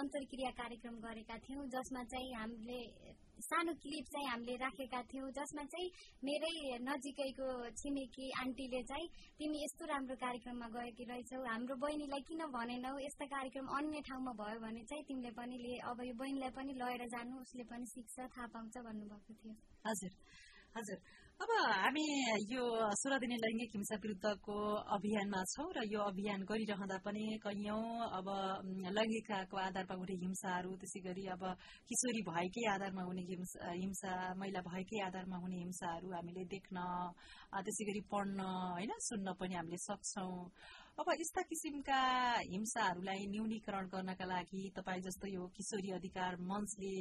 अन्तर्क्रिया 0.00 0.50
कार्यक्रम 0.60 0.96
गरेका 1.06 1.36
थियौँ 1.46 1.64
जसमा 1.74 2.02
चाहिँ 2.12 2.34
हामीले 2.34 2.80
सानो 3.48 3.72
क्लिप 3.82 4.06
चाहिँ 4.12 4.28
हामीले 4.28 4.54
राखेका 4.60 5.00
थियौँ 5.10 5.30
जसमा 5.30 5.64
चाहिँ 5.72 5.88
मेरै 6.26 6.54
नजिकैको 6.84 7.48
छिमेकी 7.80 8.26
आन्टीले 8.42 8.82
चाहिँ 8.90 9.08
तिमी 9.38 9.58
यस्तो 9.64 9.84
राम्रो 9.92 10.16
कार्यक्रममा 10.24 10.68
गएकी 10.76 11.04
रहेछौ 11.10 11.40
हाम्रो 11.46 11.76
बहिनीलाई 11.84 12.22
किन 12.28 12.42
भनेनौ 12.56 12.92
यस्ता 12.98 13.26
कार्यक्रम 13.34 13.66
अन्य 13.78 14.00
ठाउँमा 14.10 14.32
भयो 14.42 14.58
भने 14.66 14.82
चाहिँ 14.90 15.04
तिमीले 15.08 15.30
पनि 15.38 15.56
अब 15.86 16.02
यो 16.02 16.14
बहिनीलाई 16.20 16.52
पनि 16.58 16.72
लगेर 16.82 17.06
जानु 17.14 17.40
उसले 17.40 17.64
पनि 17.72 17.86
सिक्छ 17.94 18.16
थाहा 18.18 18.46
पाउँछ 18.52 18.74
भन्नुभएको 18.84 19.32
थियो 19.40 19.54
हजुर 19.86 20.12
हजुर। 20.76 20.98
अब 21.40 21.50
हामी 21.54 22.04
यो 22.50 22.62
सोह्र 23.00 23.18
दिने 23.22 23.36
लैङ्गिक 23.42 23.70
हिंसा 23.74 23.96
विरुद्धको 24.02 24.54
अभियानमा 24.96 25.40
छौँ 25.52 25.66
र 25.76 25.84
यो 25.86 26.00
अभियान 26.10 26.42
गरिरहँदा 26.50 26.98
पनि 27.04 27.24
कैयौं 27.44 27.84
अब 28.18 28.26
लैङ्गिकताको 28.96 29.56
आधारमा 29.62 29.94
हुने 30.00 30.16
हिंसाहरू 30.24 30.70
त्यसै 30.82 31.00
गरी 31.06 31.24
अब 31.34 31.42
किशोरी 31.88 32.22
भएकै 32.30 32.64
आधारमा 32.74 33.02
हुने 33.08 33.22
हिंसा 33.30 33.70
हिंसा 33.72 34.12
महिला 34.34 34.60
भएकै 34.66 34.98
आधारमा 35.08 35.36
हुने 35.44 35.58
हिंसाहरू 35.62 36.08
हामीले 36.16 36.44
देख्न 36.54 36.76
त्यसै 37.62 37.84
गरी 37.90 38.02
पढ्न 38.10 38.38
होइन 38.74 38.92
सुन्न 39.08 39.38
पनि 39.38 39.54
हामीले 39.54 39.78
सक्छौँ। 39.86 40.34
अब 40.98 41.10
यस्ता 41.14 41.42
किसिमका 41.46 41.98
हिंसाहरूलाई 42.50 43.26
न्यूनीकरण 43.30 43.86
गर्नका 43.86 44.24
लागि 44.26 44.62
तपाईँ 44.74 45.02
जस्तो 45.06 45.26
यो 45.30 45.42
किशोरी 45.54 45.90
अधिकार 45.94 46.36
मञ्चले 46.42 46.94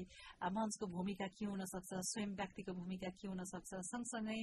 मञ्चको 0.54 0.86
भूमिका 0.94 1.28
के 1.34 1.46
हुन 1.50 1.66
सक्छ 1.66 1.90
स्वयं 2.06 2.36
व्यक्तिको 2.38 2.74
भूमिका 2.78 3.10
के 3.18 3.28
हुन 3.28 3.42
सक्छ 3.52 3.72
सँगसँगै 3.90 4.42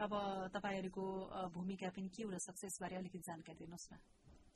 अब 0.00 0.12
तपाईँहरूको 0.56 1.04
भूमिका 1.52 1.88
पनि 1.92 2.08
के 2.16 2.22
हुन 2.24 2.38
सक्छ 2.40 2.64
यसबारे 2.64 2.96
अलिकति 2.96 3.20
जानकारी 3.28 3.58
दिनुहोस् 3.60 3.92
न। 3.92 4.00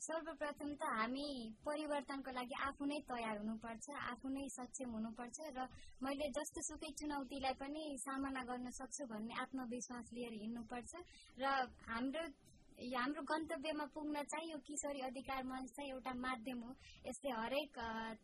सर्वप्रथम 0.00 0.70
त 0.80 0.82
हामी 0.96 1.28
परिवर्तनको 1.62 2.30
लागि 2.32 2.56
आफू 2.68 2.84
नै 2.88 2.98
तयार 3.12 3.36
हुनुपर्छ 3.38 3.86
आफू 4.12 4.28
नै 4.32 4.46
सक्षम 4.56 4.96
हुनुपर्छ 4.96 5.36
र 5.52 5.68
मैले 6.02 6.26
जस्तो 6.38 6.60
सुकै 6.68 6.90
चुनौतीलाई 6.98 7.54
पनि 7.60 7.82
सामना 8.00 8.42
गर्न 8.48 8.70
सक्छु 8.80 9.06
भन्ने 9.12 9.34
आत्मविश्वास 9.44 10.06
लिएर 10.16 10.34
हिँड्नुपर्छ 10.40 10.92
र 11.38 11.44
हाम्रो 11.92 12.24
हाम्रो 12.72 13.22
गन्तव्यमा 13.28 13.84
पुग्न 13.94 14.22
चाहिँ 14.32 14.50
यो 14.50 14.58
किशोरी 14.66 15.00
अधिकार 15.04 15.42
मञ्च 15.44 15.68
चाहिँ 15.76 15.90
एउटा 15.90 16.12
माध्यम 16.16 16.58
हो। 16.62 16.70
यसले 17.06 17.30
हरेक 17.32 17.74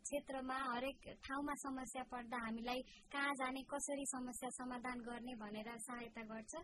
क्षेत्रमा 0.03 0.57
हरेक 0.73 0.99
ठाउँमा 1.25 1.55
समस्या 1.63 2.03
पर्दा 2.13 2.39
हामीलाई 2.45 2.81
कहाँ 3.13 3.35
जाने 3.41 3.63
कसरी 3.69 4.07
समस्या 4.09 4.51
समाधान 4.51 4.99
गर्ने 5.09 5.35
भनेर 5.37 5.69
सहायता 5.79 6.23
गर्छ। 6.33 6.55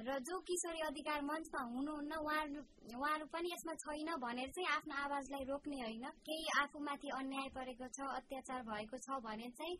र 0.00 0.18
जो 0.24 0.38
किशोरी 0.48 0.80
अधिकार 0.88 1.20
मञ्चमा 1.22 1.60
हुनुहुन्न 1.74 2.12
उहाँहरू 2.24 2.60
उहाँहरू 2.96 3.26
पनि 3.34 3.48
यसमा 3.52 3.74
छैन 3.84 4.10
भनेर 4.18 4.50
चाहिँ 4.50 4.68
आफ्नो 4.76 4.94
आवाजलाई 5.04 5.44
रोक्ने 5.44 5.78
होइन। 5.80 6.06
केही 6.26 6.46
आफूमाथि 6.62 7.08
अन्याय 7.20 7.48
परेको 7.54 7.86
छ 7.92 7.98
अत्याचार 8.18 8.60
भएको 8.66 8.96
छ 8.98 9.20
भने 9.22 9.48
चाहिँ 9.58 9.76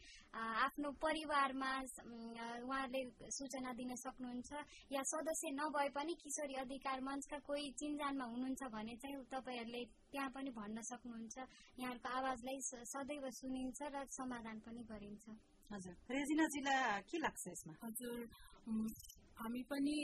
आफ्नो 0.67 0.91
परिवारमा 1.03 1.71
उहाँहरूले 2.65 3.03
सूचना 3.31 3.73
दिन 3.75 3.95
सक्नुहुन्छ। 3.97 4.53
या 4.93 5.03
सदस्य 5.03 5.51
नभए 5.59 5.89
पनि 5.97 6.15
किशोरी 6.23 6.55
अधिकार 6.63 7.01
मञ्चका 7.03 7.39
कोही 7.55 7.71
चिन्जानमा 7.79 8.25
हुनुहुन्छ 8.35 8.63
भने 8.75 8.95
चाहिँ 8.99 9.17
तपाईँहरूले 9.31 9.83
त्यहाँ 10.11 10.31
पनि 10.35 10.51
भन्न 10.59 10.83
सक्नुहुन्छ। 10.91 11.37
यहाँहरूको 11.79 12.09
आवाजलाई 12.19 12.59
सदैव 12.93 13.25
सुनिन्छ 13.31 13.81
र 13.95 13.97
समाधान 14.11 14.59
पनि 14.67 14.83
गरिन्छ। 14.91 15.25
हजुर। 15.71 15.95
रेजिनाजीलाई 16.11 17.03
के 17.07 17.17
लाग्छ 17.25 17.43
यसमा? 17.49 17.75
हजुर 17.85 18.19
हामी 19.39 19.63
पनि 19.71 19.99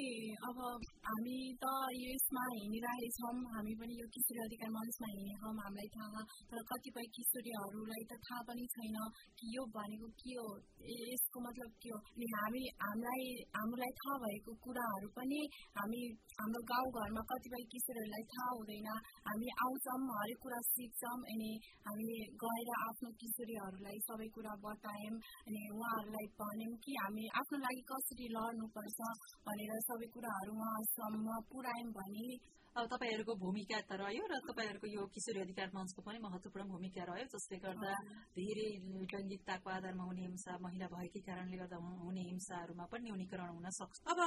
अब 0.46 0.58
हामी 1.06 1.38
त 1.62 1.64
यसमा 1.98 2.44
हिँडिरहेछौँ। 2.54 3.34
हामी 3.54 3.74
पनि 3.80 3.94
यो 4.00 4.06
किशोरी 4.14 4.40
अधिकार 4.46 4.70
मञ्चमा 4.70 5.08
हिँडेछौँ। 5.10 5.52
हामीलाई 5.60 5.88
थाहा 5.96 6.22
तर 6.50 6.58
कतिपय 6.70 7.06
किशोरीहरूलाई 7.16 8.02
त 8.10 8.12
थाहा 8.26 8.42
पनि 8.48 8.64
छैन 8.74 8.96
कि 9.38 9.46
यो 9.56 9.62
भनेको 9.76 10.08
के 10.22 10.32
हो। 10.38 10.48
ए- 10.82 11.18
यसको 11.30 11.40
मतलब 11.40 11.70
के 11.78 11.90
हो 11.90 11.98
अनि 12.10 12.26
हामी 12.32 12.62
हामीलाई 12.82 13.26
हामीलाई 13.54 13.92
थाहा 13.98 14.14
भएको 14.18 14.52
कुराहरू 14.58 15.08
पनि 15.14 15.40
हामी 15.78 16.00
हाम्रो 16.34 16.62
गाउँघरमा 16.66 17.22
कतिपय 17.30 17.62
किशोरहरूलाई 17.70 18.24
थाहा 18.32 18.50
हुँदैन 18.50 18.88
हामी 19.22 19.48
आउँछौँ 19.62 19.98
हरेक 20.10 20.38
कुरा 20.42 20.60
सिक्छौँ 20.70 21.16
अनि 21.30 21.50
हामी 21.86 22.08
गएर 22.42 22.70
आफ्नो 22.78 23.10
किशोरीहरूलाई 23.20 23.98
सबै 24.02 24.28
कुरा 24.34 24.54
बतायौँ 24.58 25.16
अनि 25.46 25.62
उहाँहरूलाई 25.70 26.26
भन्यौँ 26.34 26.74
कि 26.82 26.98
हामी 26.98 27.24
आफ्नो 27.38 27.58
लागि 27.60 27.82
कसरी 27.86 28.26
लड्नुपर्छ 28.34 28.98
भनेर 29.46 29.72
सबै 29.82 30.08
कुराहरू 30.14 30.52
उहाँसम्म 30.58 31.38
पुऱ्यायौँ 31.46 31.92
भने 31.94 32.26
अब 32.70 32.86
तपाईँहरूको 32.86 33.34
भूमिका 33.34 33.78
त 33.82 33.98
रह्यो 33.98 34.24
र 34.30 34.34
तपाईँहरूको 34.46 34.86
यो 34.86 35.02
किशोरी 35.10 35.40
अधिकार 35.42 35.68
मञ्चको 35.74 36.00
पनि 36.06 36.18
महत्वपूर्ण 36.22 36.66
भूमिका 36.70 37.02
रह्यो 37.02 37.26
जसले 37.34 37.58
गर्दा 37.66 37.90
धेरै 38.38 38.68
लैङ्गिकताको 39.10 39.70
आधारमा 39.70 40.04
हुने 40.06 40.22
हिंसा 40.22 40.52
महिला 40.62 40.86
भएकै 40.94 41.20
कारणले 41.26 41.56
गर्दा 41.58 41.78
हुने 41.82 42.22
हिंसाहरूमा 42.30 42.84
पनि 42.92 43.02
न्यूनीकरण 43.04 43.50
हुन 43.58 43.66
सक्छ। 43.74 43.96
अब 44.06 44.18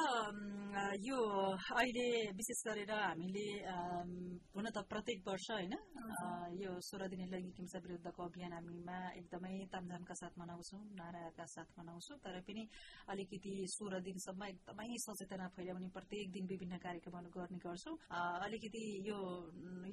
यो 1.07 1.17
अहिले 1.71 2.07
विशेष 2.35 2.59
गरेर 2.67 2.91
हामीले 2.91 3.47
हुन 4.55 4.65
त 4.67 4.77
प्रत्येक 4.91 5.19
वर्ष 5.23 5.47
होइन 5.55 5.73
यो 6.59 6.71
सोह्र 6.83 7.07
दिने 7.15 7.25
लैङ्गिक 7.31 7.55
हिंसा 7.57 7.79
विरुद्धको 7.79 8.21
अभियान 8.23 8.53
हामीमा 8.53 8.97
एकदमै 9.23 9.55
तामझामका 9.71 10.15
साथ 10.21 10.33
मनाउँछौँ 10.43 10.83
नाराका 10.99 11.45
साथ 11.55 11.69
मनाउँछौँ 11.79 12.19
तर 12.19 12.35
पनि 12.43 12.67
अलिकति 13.07 13.55
सोह्र 13.71 14.03
दिनसम्म 14.03 14.51
एकदमै 14.51 14.91
सचेतना 15.07 15.47
फैलाउने 15.55 15.89
प्रत्येक 15.95 16.27
दिन 16.35 16.45
विभिन्न 16.51 16.83
कार्यक्रमहरू 16.83 17.29
गर्ने 17.39 17.63
गर्छौँ। 17.63 17.97
अलिकति 18.41 18.83
यो 19.09 19.17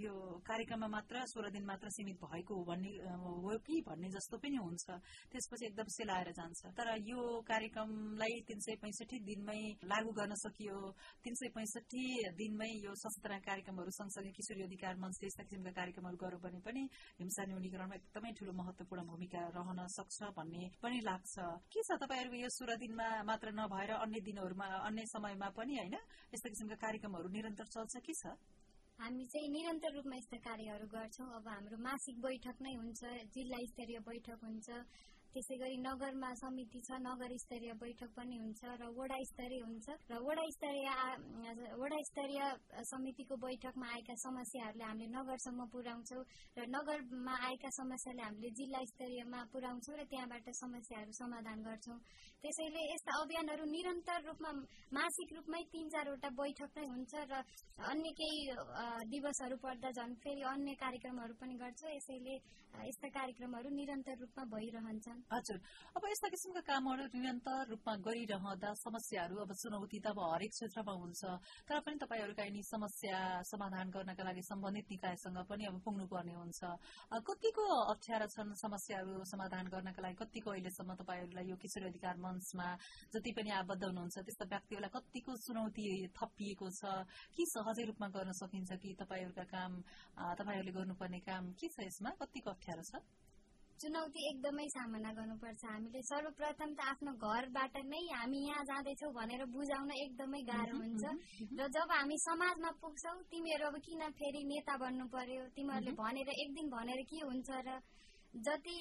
यो 0.00 0.14
कार्यक्रममा 0.46 0.88
मात्र 0.88 1.24
सोह्र 1.28 1.50
दिन 1.52 1.64
मात्र 1.66 1.88
सीमित 1.92 2.16
भएको 2.24 2.54
भन्ने 2.64 2.92
हो 3.20 3.56
कि 3.66 3.80
भन्ने 3.84 4.08
जस्तो 4.10 4.36
पनि 4.40 4.56
हुन्छ। 4.56 4.86
त्यसपछि 5.28 5.66
एकदम 5.66 5.88
सेलाएर 5.92 6.30
जान्छ। 6.32 6.72
तर 6.78 6.88
यो 7.04 7.20
कार्यक्रमलाई 7.44 8.40
तीन 8.48 8.60
सय 8.64 8.74
पैँसठी 8.80 9.18
दिनमै 9.28 9.60
लागू 9.84 10.10
गर्न 10.16 10.34
सकियो। 10.40 10.78
तीन 11.20 11.34
सय 11.36 11.48
पैँसठी 11.52 12.04
दिनमै 12.40 12.70
यो 12.80 12.94
सशस्त्र 12.96 13.38
कार्यक्रमहरू 13.44 13.90
सँगसँगै 13.90 14.32
किशोरी 14.32 14.62
अधिकार 14.64 14.94
मञ्चले 15.04 15.26
यस्ता 15.26 15.42
किसिमका 15.44 15.72
कार्यक्रमहरू 15.80 16.16
गर्यो 16.24 16.38
भने 16.40 16.60
पनि 16.64 16.82
हिंसा 17.20 17.44
न्यूनीकरणमा 17.50 17.94
एकदमै 18.00 18.32
ठूलो 18.40 18.52
महत्वपूर्ण 18.56 19.04
भूमिका 19.10 19.42
रहन 19.52 19.80
सक्छ 19.98 20.32
भन्ने 20.38 20.62
पनि 20.80 20.98
लाग्छ। 21.04 21.34
के 21.68 21.80
छ 21.84 22.00
तपाईँहरूको 22.00 22.40
यो 22.40 22.48
सोह्र 22.56 22.76
दिनमा 22.80 23.08
मात्र 23.28 23.52
नभएर 23.52 23.90
अन्य 24.00 24.20
दिनहरूमा 24.24 24.66
अन्य 24.88 25.04
समयमा 25.12 25.48
पनि 25.60 25.76
होइन? 25.76 25.96
यस्ता 26.32 26.48
किसिमका 26.48 26.76
कार्यक्रमहरू 26.88 27.28
निरन्तर 27.28 27.66
चल्छ 27.76 27.94
के 28.00 28.14
छ? 28.16 28.39
हामी 29.00 29.24
चाहिँ 29.32 29.48
निरन्तर 29.48 29.92
रूपमा 29.96 30.16
यस्ता 30.16 30.36
कार्यहरू 30.44 30.86
गर्छौँ। 30.92 31.28
अब 31.36 31.46
हाम्रो 31.48 31.76
मासिक 31.80 32.16
बैठक 32.20 32.56
नै 32.60 32.72
हुन्छ 32.76 33.00
जिल्ला 33.32 33.58
स्तरीय 33.70 33.98
बैठक 34.04 34.44
हुन्छ। 34.44 34.68
त्यसै 35.30 35.56
गरी 35.62 35.76
नगरमा 35.78 36.30
समिति 36.42 36.80
छ 36.86 36.98
नगर 37.06 37.30
स्तरीय 37.38 37.72
बैठक 37.82 38.10
पनि 38.18 38.36
हुन्छ 38.42 38.60
र 38.80 38.82
वडा 38.98 39.18
स्तरीय 39.30 39.60
हुन्छ। 39.62 39.86
र 40.10 40.18
वडा 40.26 40.44
स्तरीय 40.56 40.88
वडा 41.82 41.98
स्तरीय 42.10 42.40
समितिको 42.90 43.34
बैठकमा 43.44 43.86
आएका 43.94 44.14
समस्याहरूले 44.26 44.84
हामीले 44.84 45.08
नगरसम्म 45.14 45.60
पुर्याउँछौँ 45.70 46.22
र 46.58 46.66
नगरमा 46.74 47.34
आएका 47.48 47.70
समस्याले 47.78 48.22
हामीले 48.26 48.50
जिल्ला 48.58 48.80
स्तरीयमा 48.92 49.40
पुर्याउँछौँ 49.54 49.96
र 50.00 50.02
त्यहाँबाट 50.10 50.46
समस्याहरू 50.62 51.12
समाधान 51.22 51.58
गर्छौँ। 51.62 51.98
त्यसैले 52.42 52.82
यस्ता 52.92 53.12
अभियानहरू 53.22 53.64
निरन्तर 53.70 54.20
रूपमा 54.26 54.50
मासिक 54.98 55.28
रूपमै 55.36 55.62
तीन 55.70 55.86
चारवटा 55.94 56.30
बैठक 56.40 56.70
नै 56.74 56.86
हुन्छ 56.90 57.12
र 57.30 57.32
अन्य 57.90 58.10
केही 58.18 58.38
दिवसहरू 59.14 59.56
पर्दा 59.62 59.90
झन् 59.94 60.14
फेरि 60.24 60.42
अन्य 60.42 60.74
कार्यक्रमहरू 60.82 61.34
पनि 61.40 61.54
गर्छ। 61.62 61.82
यसैले 61.96 62.34
यस्ता 62.88 63.08
कार्यक्रमहरू 63.14 63.68
निरन्तर 63.76 64.16
रूपमा 64.20 64.44
भइरहन्छन्। 64.56 65.19
हजुर। 65.32 65.58
अब 65.96 66.02
यस्ता 66.10 66.28
किसिमका 66.32 66.60
कामहरू 66.70 67.04
निरन्तर 67.14 67.68
रूपमा 67.70 67.94
गरिरहँदा 68.06 68.70
समस्याहरू 68.84 69.36
अब 69.44 69.52
चुनौती 69.52 69.98
त 70.00 70.06
अब 70.10 70.18
हरेक 70.20 70.50
क्षेत्रमा 70.50 70.94
हुन्छ। 71.02 71.22
तर 71.68 71.80
पनि 71.84 71.96
तपाईँहरूका 72.02 72.42
यिनी 72.48 72.62
समस्या 72.64 73.18
समाधान 73.50 73.86
गर्नका 73.90 74.22
लागि 74.24 74.42
सम्बन्धित 74.42 74.86
निकायसँग 74.90 75.38
पनि 75.50 75.64
अब 75.70 75.76
पुग्नुपर्ने 75.84 76.34
हुन्छ। 76.34 76.60
कतिको 77.28 77.64
अप्ठ्यारा 77.92 78.26
छन् 78.34 78.54
समस्याहरू 78.64 79.24
समाधान 79.24 79.64
गर्नका 79.74 80.00
लागि? 80.02 80.16
कतिको 80.22 80.50
अहिलेसम्म 80.50 80.90
तपाईँहरूलाई 81.00 81.44
यो 81.50 81.56
किशोर 81.62 81.84
अधिकार 81.90 82.16
मञ्चमा 82.24 82.68
जति 83.14 83.30
पनि 83.36 83.50
आबद्ध 83.60 83.82
हुनुहुन्छ 83.84 84.16
त्यस्ता 84.26 84.44
व्यक्तिहरूलाई 84.52 84.90
कतिको 84.96 85.32
चुनौती 85.46 85.86
थपिएको 86.18 86.66
छ? 86.70 86.82
कि 87.34 87.42
सहजै 87.54 87.84
रूपमा 87.90 88.08
गर्न 88.16 88.32
सकिन्छ 88.42 88.70
कि 88.82 88.94
तपाईँहरूका 89.00 89.44
काम 89.54 89.72
तपाईँहरूले 90.40 90.72
गर्नुपर्ने 90.78 91.20
काम? 91.28 91.52
के 91.58 91.68
छ 91.68 91.76
यसमा? 91.86 92.10
कतिको 92.20 92.50
अप्ठ्यारो 92.50 92.82
छ? 92.82 93.02
चुनौती 93.80 94.20
एकदमै 94.30 94.66
सामना 94.76 95.10
गर्नुपर्छ। 95.18 95.62
हामीले 95.64 96.00
सर्वप्रथम 96.04 96.70
त 96.76 96.80
आफ्नो 96.92 97.12
घरबाट 97.16 97.74
नै 97.92 98.02
हामी 98.12 98.40
यहाँ 98.48 98.64
जाँदैछौँ 98.70 99.12
भनेर 99.18 99.42
बुझाउन 99.56 99.90
एकदमै 100.04 100.42
गाह्रो 100.50 100.76
हुन्छ। 100.84 101.04
र 101.58 101.60
जब 101.76 101.88
हामी 101.96 102.16
समाजमा 102.28 102.70
पुग्छौँ 102.82 103.16
तिमीहरू 103.32 103.64
अब 103.70 103.76
किन 103.86 104.02
फेरि 104.20 104.42
नेता 104.52 104.74
बन्नु 104.84 105.06
पर्यो? 105.16 105.42
तिमीहरूले 105.56 105.92
भनेर 105.96 106.28
एक 106.28 106.50
दिन 106.58 106.66
भनेर 106.76 107.00
के 107.08 107.18
हुन्छ 107.24 107.48
र 107.66 107.80
जति 108.46 108.76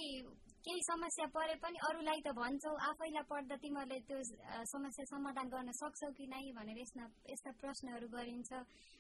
केही 0.62 0.82
समस्या 0.84 1.26
परे 1.34 1.56
पनि 1.64 1.78
अरूलाई 1.88 2.20
त 2.22 2.30
भन्छौ 2.36 2.72
आफैलाई 2.90 3.24
पढ्दा 3.32 3.56
तिमीहरूले 3.64 4.00
त्यो 4.06 4.20
समस्या 4.68 5.06
समाधान 5.16 5.48
गर्न 5.50 5.72
सक्छौ 5.80 6.10
कि 6.18 6.26
नै 6.28 6.44
भनेर 6.60 6.78
यस्ता 6.84 7.04
यस्ता 7.32 7.52
प्रश्नहरू 7.64 8.08
गरिन्छ। 8.12 8.52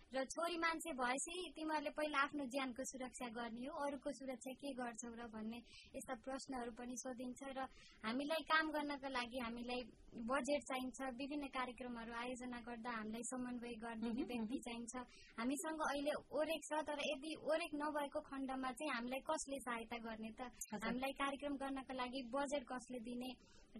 र 0.09 0.23
छोरी 0.25 0.57
मान्छे 0.57 0.91
भएपछि 0.97 1.53
तिमीहरूले 1.55 1.89
पहिला 1.93 2.19
आफ्नो 2.25 2.45
ज्यानको 2.49 2.83
सुरक्षा 2.91 3.27
गर्ने 3.29 3.65
हो 3.69 3.73
अरूको 3.85 4.09
सुरक्षा 4.17 4.51
के 4.57 4.69
गर्छौ 4.73 5.09
र 5.13 5.27
भन्ने 5.29 5.59
यस्ता 5.93 6.13
प्रश्नहरू 6.25 6.71
पनि 6.73 6.95
सोधिन्छ 6.97 7.41
र 7.53 7.65
हामीलाई 8.01 8.41
काम 8.49 8.71
गर्नको 8.73 9.09
लागि 9.13 9.39
हामीलाई 9.45 9.81
बजेट 10.25 10.61
चाहिन्छ 10.65 10.97
विभिन्न 11.13 11.47
कार्यक्रमहरू 11.53 12.13
आयोजना 12.21 12.59
गर्दा 12.65 12.91
हामीलाई 12.97 13.23
समन्वय 13.29 13.75
गरिदिने 13.85 14.23
व्यक्ति 14.33 14.57
चाहिन्छ। 14.65 14.93
हामीसँग 15.37 15.81
अहिले 15.89 16.13
ओरेक 16.33 16.61
छ 16.65 16.81
तर 16.89 16.99
यदि 17.05 17.31
ओरेक 17.45 17.71
नभएको 17.77 18.19
खण्डमा 18.33 18.71
चाहिँ 18.81 18.91
हामीलाई 18.91 19.21
कसले 19.29 19.59
सहायता 19.61 19.97
गर्ने 20.09 20.31
त। 20.41 20.49
हामीलाई 20.89 21.13
कार्यक्रम 21.21 21.53
गर्नको 21.61 21.93
लागि 22.01 22.21
बजेट 22.33 22.63
कसले 22.65 22.99
दिने 23.05 23.29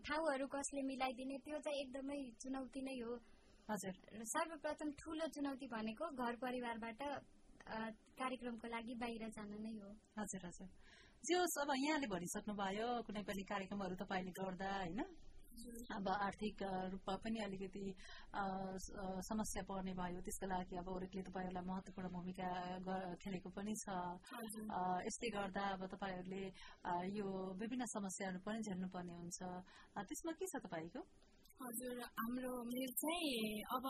ठाउँहरू 0.06 0.46
कसले 0.54 0.82
मिलाइदिने 0.94 1.38
त्यो 1.42 1.58
चाहिँ 1.66 1.82
एकदमै 1.82 2.22
चुनौती 2.38 2.82
नै 2.86 2.98
हो। 3.02 3.18
हजुर। 3.70 4.26
सर्वप्रथम 4.26 4.92
ठूलो 5.00 5.26
चुनौती 5.34 5.68
भनेको 5.70 6.06
घर 6.18 6.36
परिवारबाट 6.42 7.02
कार्यक्रमको 8.18 8.68
लागि 8.68 8.94
बाहिर 9.02 9.30
जान 9.38 9.52
नै 9.62 9.74
हो। 9.78 9.90
हजुर 10.20 10.46
हजुर। 10.46 10.70
जे 11.24 11.34
होस् 11.36 11.58
अब 11.62 11.72
यहाँले 11.78 12.08
भनिसक्नुभयो 12.10 12.88
कुनै 13.08 13.22
पनि 13.30 13.44
कार्यक्रमहरू 13.46 13.96
तपाईँले 14.02 14.32
गर्दा 14.40 14.70
होइन? 14.76 15.02
अब 15.92 16.08
आर्थिक 16.08 16.62
रूपमा 16.92 17.16
पनि 17.20 17.40
अलिकति 17.46 17.86
समस्या 19.28 19.62
पर्ने 19.70 19.94
भयो। 19.94 20.20
त्यसको 20.26 20.46
लागि 20.48 20.76
अब 20.82 20.88
ओरेकले 20.90 21.22
तपाईँहरूलाई 21.30 21.66
महत्वपूर्ण 21.70 22.10
भूमिका 22.16 22.50
खेलेको 23.22 23.50
पनि 23.58 23.74
छ। 23.76 23.86
यसले 25.06 25.30
गर्दा 25.38 25.64
अब 25.76 25.82
तपाईँहरूले 25.94 26.44
यो 27.20 27.28
विभिन्न 27.60 27.86
समस्याहरू 27.96 28.40
पनि 28.48 28.60
झेल्नुपर्ने 28.64 29.14
हुन्छ। 29.20 29.40
त्यसमा 30.00 30.32
के 30.40 30.46
छ 30.48 30.64
तपाईँको? 30.66 31.02
हजुर 31.60 31.98
हाम्रो 32.18 32.52
मेरो 32.66 32.94
चाहिँ 32.96 33.64
अब 33.76 33.86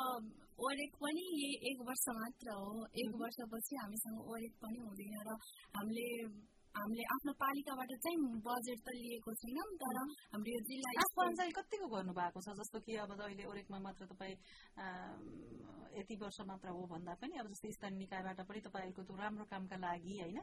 ओरेक 0.59 0.93
पनि 0.95 1.25
एक 1.69 1.81
वर्ष 1.87 2.05
मात्र 2.11 2.55
हो 2.55 2.71
एक 2.97 3.11
वर्षपछि 3.15 3.75
हामीसँग 3.75 4.17
ओरेक 4.27 4.53
पनि 4.63 4.79
हुँदैन 4.79 5.19
र 5.27 5.35
हामीले 5.75 6.07
हामीले 6.75 7.03
आफ्नो 7.15 7.31
पालिकाबाट 7.43 7.91
चाहिँ 8.03 8.17
बजेट 8.47 8.79
त 8.85 8.89
लिएको 8.99 9.31
छैनौँ। 9.41 9.67
तर 9.81 9.97
हाम्रो 10.33 10.49
यो 10.55 10.61
जिल्ला 10.69 10.91
चाहिँ 11.39 11.53
कतिको 11.57 11.87
गर्नु 11.93 12.13
भएको 12.19 12.39
छ? 12.45 12.47
जस्तो 12.59 12.77
कि 12.85 12.95
अब 13.03 13.11
अहिले 13.19 13.43
ओरेकमा 13.51 13.79
मात्र 13.87 14.05
तपाईँ 14.11 14.35
यति 15.99 16.15
वर्ष 16.21 16.37
मात्र 16.47 16.67
हो 16.69 16.81
भन्दा 16.89 17.13
पनि 17.21 17.33
अब 17.41 17.47
जस्तै 17.51 17.71
स्थानीय 17.75 17.99
निकायबाट 17.99 18.39
पनि 18.49 18.59
तपाईँहरूको 18.65 19.01
त्यो 19.09 19.15
राम्रो 19.19 19.45
कामका 19.51 19.77
लागि 19.83 20.13
होइन 20.21 20.37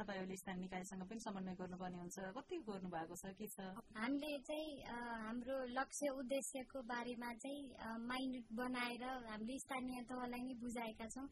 तपाईँहरूले 0.00 0.36
स्थानीय 0.42 0.60
निकायसँग 0.62 1.02
पनि 1.10 1.20
समन्वय 1.26 1.54
गर्नुपर्ने 1.60 1.98
हुन्छ। 2.02 2.16
कति 2.36 2.56
गर्नु 2.68 2.88
भएको 2.92 3.14
छ? 3.22 3.24
के 3.38 3.46
छ? 3.54 3.56
हामीले 3.96 4.32
चाहिँ 4.48 4.68
हाम्रो 5.24 5.56
लक्ष्य 5.78 6.06
उद्देश्यको 6.20 6.78
बारेमा 6.92 7.30
चाहिँ 7.42 7.62
माइन्ड 8.10 8.44
बनाएर 8.60 9.04
हामीले 9.32 9.56
स्थानीय 9.64 10.02
तहलाई 10.10 10.42
नै 10.46 10.54
बुझाएका 10.62 11.06
छौँ। 11.14 11.26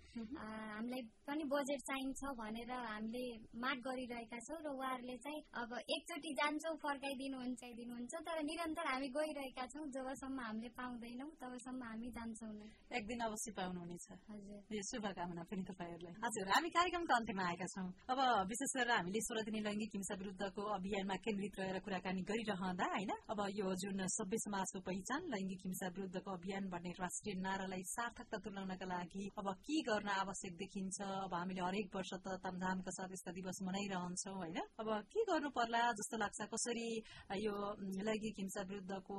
हामीलाई 0.74 1.02
पनि 1.28 1.44
बजेट 1.52 1.80
चाहिन्छ 1.90 2.20
भनेर 2.40 2.72
हामीले 2.72 3.24
माग 3.60 3.78
गरिरहेका 3.86 4.29
छौँ 4.38 4.58
र 4.62 4.68
उहाँहरूले 4.70 5.16
चाहिँ 5.24 5.40
अब 5.60 5.70
एकचोटि 5.96 6.30
जान्छौँ 6.40 6.76
फर्काइदिनुहुन्छ 6.84 7.62
दिनुहुन्छ 7.80 8.14
तर 8.26 8.38
निरन्तर 8.50 8.86
हामी 8.92 9.08
गइरहेका 9.16 9.64
छौँ 9.72 9.86
जबसम्म 9.96 10.38
हामीले 10.40 10.70
पाउँदैनौँ 10.78 11.30
तबसम्म 11.40 11.82
हामी 11.82 12.08
जान्छौँ 12.16 12.52
एक 12.98 13.04
दिन 13.10 13.20
अवश्य 13.20 13.50
पाउनुहुनेछ। 13.58 14.06
यो 14.70 14.82
शुभकामना 14.90 15.42
पनि 15.50 15.62
तपाईँहरूलाई। 15.70 16.14
हजुर 16.24 16.46
हामी 16.54 16.70
कार्यक्रमको 16.76 17.14
अन्त्यमा 17.16 17.44
आएका 17.50 17.66
छौँ। 17.74 17.88
अब 18.12 18.18
विशेष 18.50 18.72
गरेर 18.76 18.94
हामीले 18.96 19.20
सोह्र 19.26 19.42
दिने 19.48 19.60
लैङ्गिक 19.66 19.90
हिंसा 19.96 20.14
विरुद्धको 20.20 20.62
अभियानमा 20.78 21.16
केन्द्रित 21.26 21.54
रहेर 21.60 21.78
कुराकानी 21.86 22.22
गरिरहँदा 22.30 22.86
होइन? 22.94 23.12
अब 23.32 23.40
यो 23.58 23.74
जुन 23.82 24.06
सभ्य 24.16 24.38
समाजको 24.46 24.78
पहिचान 24.90 25.20
लैङ्गिक 25.34 25.60
हिंसा 25.66 25.88
विरुद्धको 25.96 26.30
अभियान 26.38 26.68
भन्ने 26.68 26.92
राष्ट्रिय 27.00 27.34
नारालाई 27.40 27.82
सार्थकता 27.94 28.36
तुल्याउनका 28.44 28.86
लागि 28.94 29.24
अब 29.38 29.48
के 29.66 29.76
गर्न 29.88 30.08
आवश्यक 30.22 30.54
देखिन्छ? 30.62 30.98
अब 31.26 31.34
हामीले 31.34 31.62
हरेक 31.66 31.88
वर्ष 31.96 32.12
त 32.24 32.38
तामझामका 32.44 32.90
साथ 32.98 33.10
यस्ता 33.12 33.30
दिवस 33.32 33.58
मनाइरहन्छौँ। 33.62 34.19
होइन। 34.28 34.58
अब 34.80 34.88
के 35.12 35.20
गर्नु 35.24 35.50
पर्ला 35.50 35.80
जस्तो 35.92 36.16
लाग्छ? 36.16 36.40
कसरी 36.52 36.88
यो 37.46 37.54
लैङ्गिक 38.06 38.36
हिंसा 38.38 38.62
विरुद्धको 38.62 39.16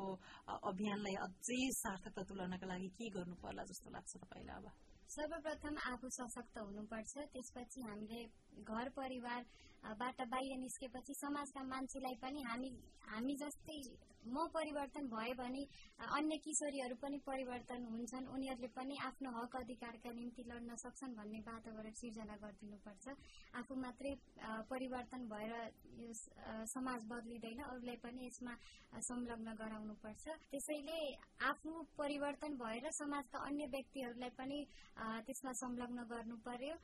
अभियानलाई 0.70 1.16
अझै 1.26 1.60
सार्थकता 1.82 2.22
तुल्याउनका 2.24 2.68
लागि 2.68 2.90
के 2.98 3.10
गर्नु 3.10 3.36
पर्ला 3.44 3.64
जस्तो 3.64 3.90
लाग्छ 3.92 4.12
तपाईँलाई 4.18 4.56
अब? 4.56 4.66
सर्वप्रथम 5.12 5.76
आफू 5.92 6.10
सशक्त 6.10 6.58
हुनुपर्छ। 6.58 7.14
त्यसपछि 7.34 7.82
हामीले 7.88 8.22
घर 8.64 8.90
परिवारबाट 8.96 10.22
बाहिर 10.32 10.58
निस्केपछि 10.60 11.14
समाजका 11.16 11.64
मान्छेलाई 11.74 12.16
पनि 12.24 12.42
हामी 12.48 12.72
हामी 13.12 13.36
जस्तै 13.44 13.82
म 14.22 14.46
परिवर्तन 14.54 15.08
भए 15.10 15.34
भने 15.34 15.62
अन्य 16.18 16.36
किशोरीहरू 16.46 16.96
पनि 17.02 17.18
परिवर्तन 17.26 17.86
हुन्छन्। 17.92 18.28
उनीहरूले 18.30 18.68
पनि 18.78 18.96
आफ्नो 19.02 19.30
हक 19.38 19.56
अधिकारका 19.58 20.12
निम्ति 20.14 20.44
लड्न 20.46 20.76
सक्छन् 20.78 21.16
भन्ने 21.18 21.40
वातावरण 21.42 21.94
सिर्जना 21.98 22.36
गरिदिनुपर्छ। 22.44 23.06
आफू 23.60 23.76
मात्रै 23.82 24.14
परिवर्तन 24.70 25.22
भएर 25.34 25.54
यो 26.00 26.14
समाज 26.70 27.00
बदलिँदैन। 27.12 27.60
अरूलाई 27.66 27.98
पनि 28.06 28.22
यसमा 28.28 28.54
संलग्न 29.10 29.50
गराउनुपर्छ। 29.58 30.24
त्यसैले 30.52 31.00
आफू 31.50 31.72
परिवर्तन 31.98 32.52
भएर 32.62 32.86
समाजका 32.94 33.40
अन्य 33.50 33.66
व्यक्तिहरूलाई 33.74 34.32
पनि 34.38 34.60
त्यसमा 35.02 35.52
संलग्न 35.58 36.00
गर्नु 36.10 36.36
पर्यो। 36.46 36.76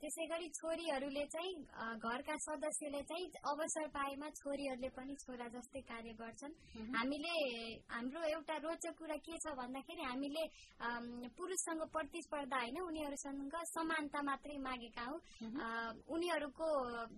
त्यसै 0.00 0.24
गरी 0.26 0.48
छोरीहरूले 0.58 1.24
चाहिँ 1.34 1.54
घरका 2.02 2.36
सदस्यले 2.46 3.02
चाहिँ 3.10 3.26
अवसर 3.46 3.86
पाएमा 3.94 4.28
छोरीहरूले 4.38 4.90
पनि 4.96 5.14
छोरा 5.22 5.46
जस्तै 5.54 5.80
कार्य 5.90 6.12
गर्छन्। 6.20 6.54
हामीले 6.96 7.34
हाम्रो 7.90 8.20
एउटा 8.34 8.56
रोचक 8.66 8.94
कुरा 8.98 9.16
के 9.22 9.38
छ 9.38 9.54
भन्दाखेरि 9.60 10.02
हामीले 10.02 10.44
पुरुषसँग 11.38 11.82
प्रतिस्पर्धा 11.94 12.58
होइन 12.58 12.78
उनीहरूसँग 12.80 13.54
समानता 13.74 14.20
मात्रै 14.22 14.56
मागेका 14.66 15.04
हौ। 15.06 15.16
उनीहरूको 16.10 16.68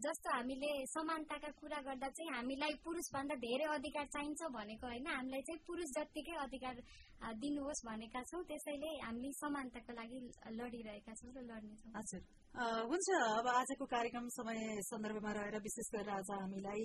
जस्तो 0.04 0.28
हामीले 0.36 0.70
समानताका 0.92 1.50
कुरा 1.60 1.80
गर्दा 1.88 2.08
चाहिँ 2.12 2.30
हामीलाई 2.36 2.74
पुरुषभन्दा 2.84 3.34
धेरै 3.46 3.66
अधिकार 3.78 4.06
चाहिन्छ 4.12 4.40
भनेको 4.52 4.86
होइन। 4.86 5.06
हामीलाई 5.06 5.42
चाहिँ 5.48 5.60
पुरुष 5.66 5.88
जत्तिकै 5.96 6.36
अधिकार 6.44 6.76
दिनुहोस् 7.40 7.84
भनेका 7.86 8.20
छौँ। 8.28 8.42
त्यसैले 8.44 8.90
हामीले 9.00 9.32
समानताको 9.40 9.92
लागि 9.94 10.18
लडिरहेका 10.52 11.14
छौँ 11.14 11.32
र 11.32 11.44
लड्नेछौँ 11.44 11.92
हजुर 11.94 12.22
हुन्छ। 12.52 13.08
अब 13.32 13.46
आजको 13.48 13.84
कार्यक्रम 13.88 14.26
समय 14.28 14.58
सन्दर्भमा 14.84 15.30
रहेर 15.32 15.56
विशेष 15.64 15.86
गरेर 15.88 16.08
आज 16.12 16.30
हामीलाई 16.30 16.84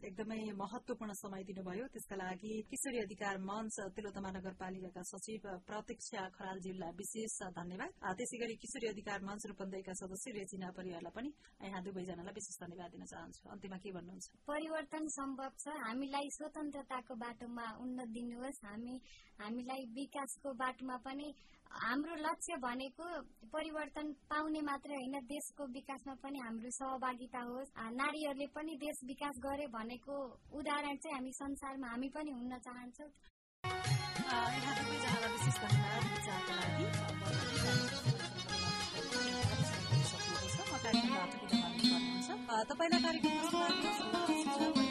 एकदमै 0.00 0.38
महत्वपूर्ण 0.56 1.12
समय 1.12 1.44
दिनुभयो। 1.44 1.84
त्यसका 1.92 2.16
लागि 2.16 2.52
किशोरी 2.70 2.98
अधिकार 3.04 3.36
मञ्च 3.44 3.76
तिलोतमा 3.96 4.30
नगरपालिकाका 4.36 5.02
सचिव 5.04 5.44
प्रत्यक्ष 5.68 6.08
खरालज्यूलाई 6.36 6.96
विशेष 6.96 7.36
धन्यवाद। 7.52 7.90
त्यसै 8.16 8.36
गरी 8.40 8.56
किशोरी 8.64 8.88
अधिकार 8.88 9.18
मञ्च 9.28 9.42
रूपन्देहीका 9.52 9.92
सदस्य 10.00 10.32
रेजिना 10.40 10.72
परिवारलाई 10.72 11.12
पनि 11.12 11.30
यहाँ 11.68 11.82
दुवैजनालाई 11.84 12.34
विशेष 12.40 12.56
धन्यवाद 12.64 12.90
दिन 12.96 13.04
चाहन्छु। 13.04 13.42
अन्त्यमा 13.52 13.76
के 13.84 13.92
भन्नुहुन्छ? 13.92 14.26
परिवर्तन 14.48 15.04
सम्भव 15.20 15.52
छ। 15.60 15.64
हामीलाई 15.84 16.28
स्वतन्त्रताको 16.32 17.14
बाटोमा 17.20 17.66
उन्नत 17.84 18.08
दिनुहोस्। 18.16 18.64
हामी 18.64 18.94
हामीलाई 19.36 19.82
विकासको 19.92 20.48
बाटोमा 20.56 20.96
पनि 21.04 21.28
हाम्रो 21.74 22.14
लक्ष्य 22.22 22.56
भनेको 22.62 23.04
परिवर्तन 23.50 24.06
पाउने 24.30 24.60
होइन 24.94 25.16
देशको 25.26 25.62
विकासमा 25.74 26.14
पनि 26.22 26.38
हाम्रो 26.38 26.70
सहभागिता 26.70 27.40
होस्। 27.50 27.70
नारीहरूले 28.00 28.46
पनि 28.54 28.72
देश 28.80 28.96
विकास 29.06 29.34
गरे 29.46 29.66
भनेको 29.74 30.14
उदाहरण 30.58 30.94
चाहिँ 31.02 31.14
हामी 31.16 31.32
संसारमा 31.34 31.88
हामी 31.90 32.08
पनि 32.14 32.30
हुन 32.30 32.52
चाहन्छौँ। 32.66 33.10
तपाईँलाई 42.68 43.00
कार्यक्रम 43.02 44.83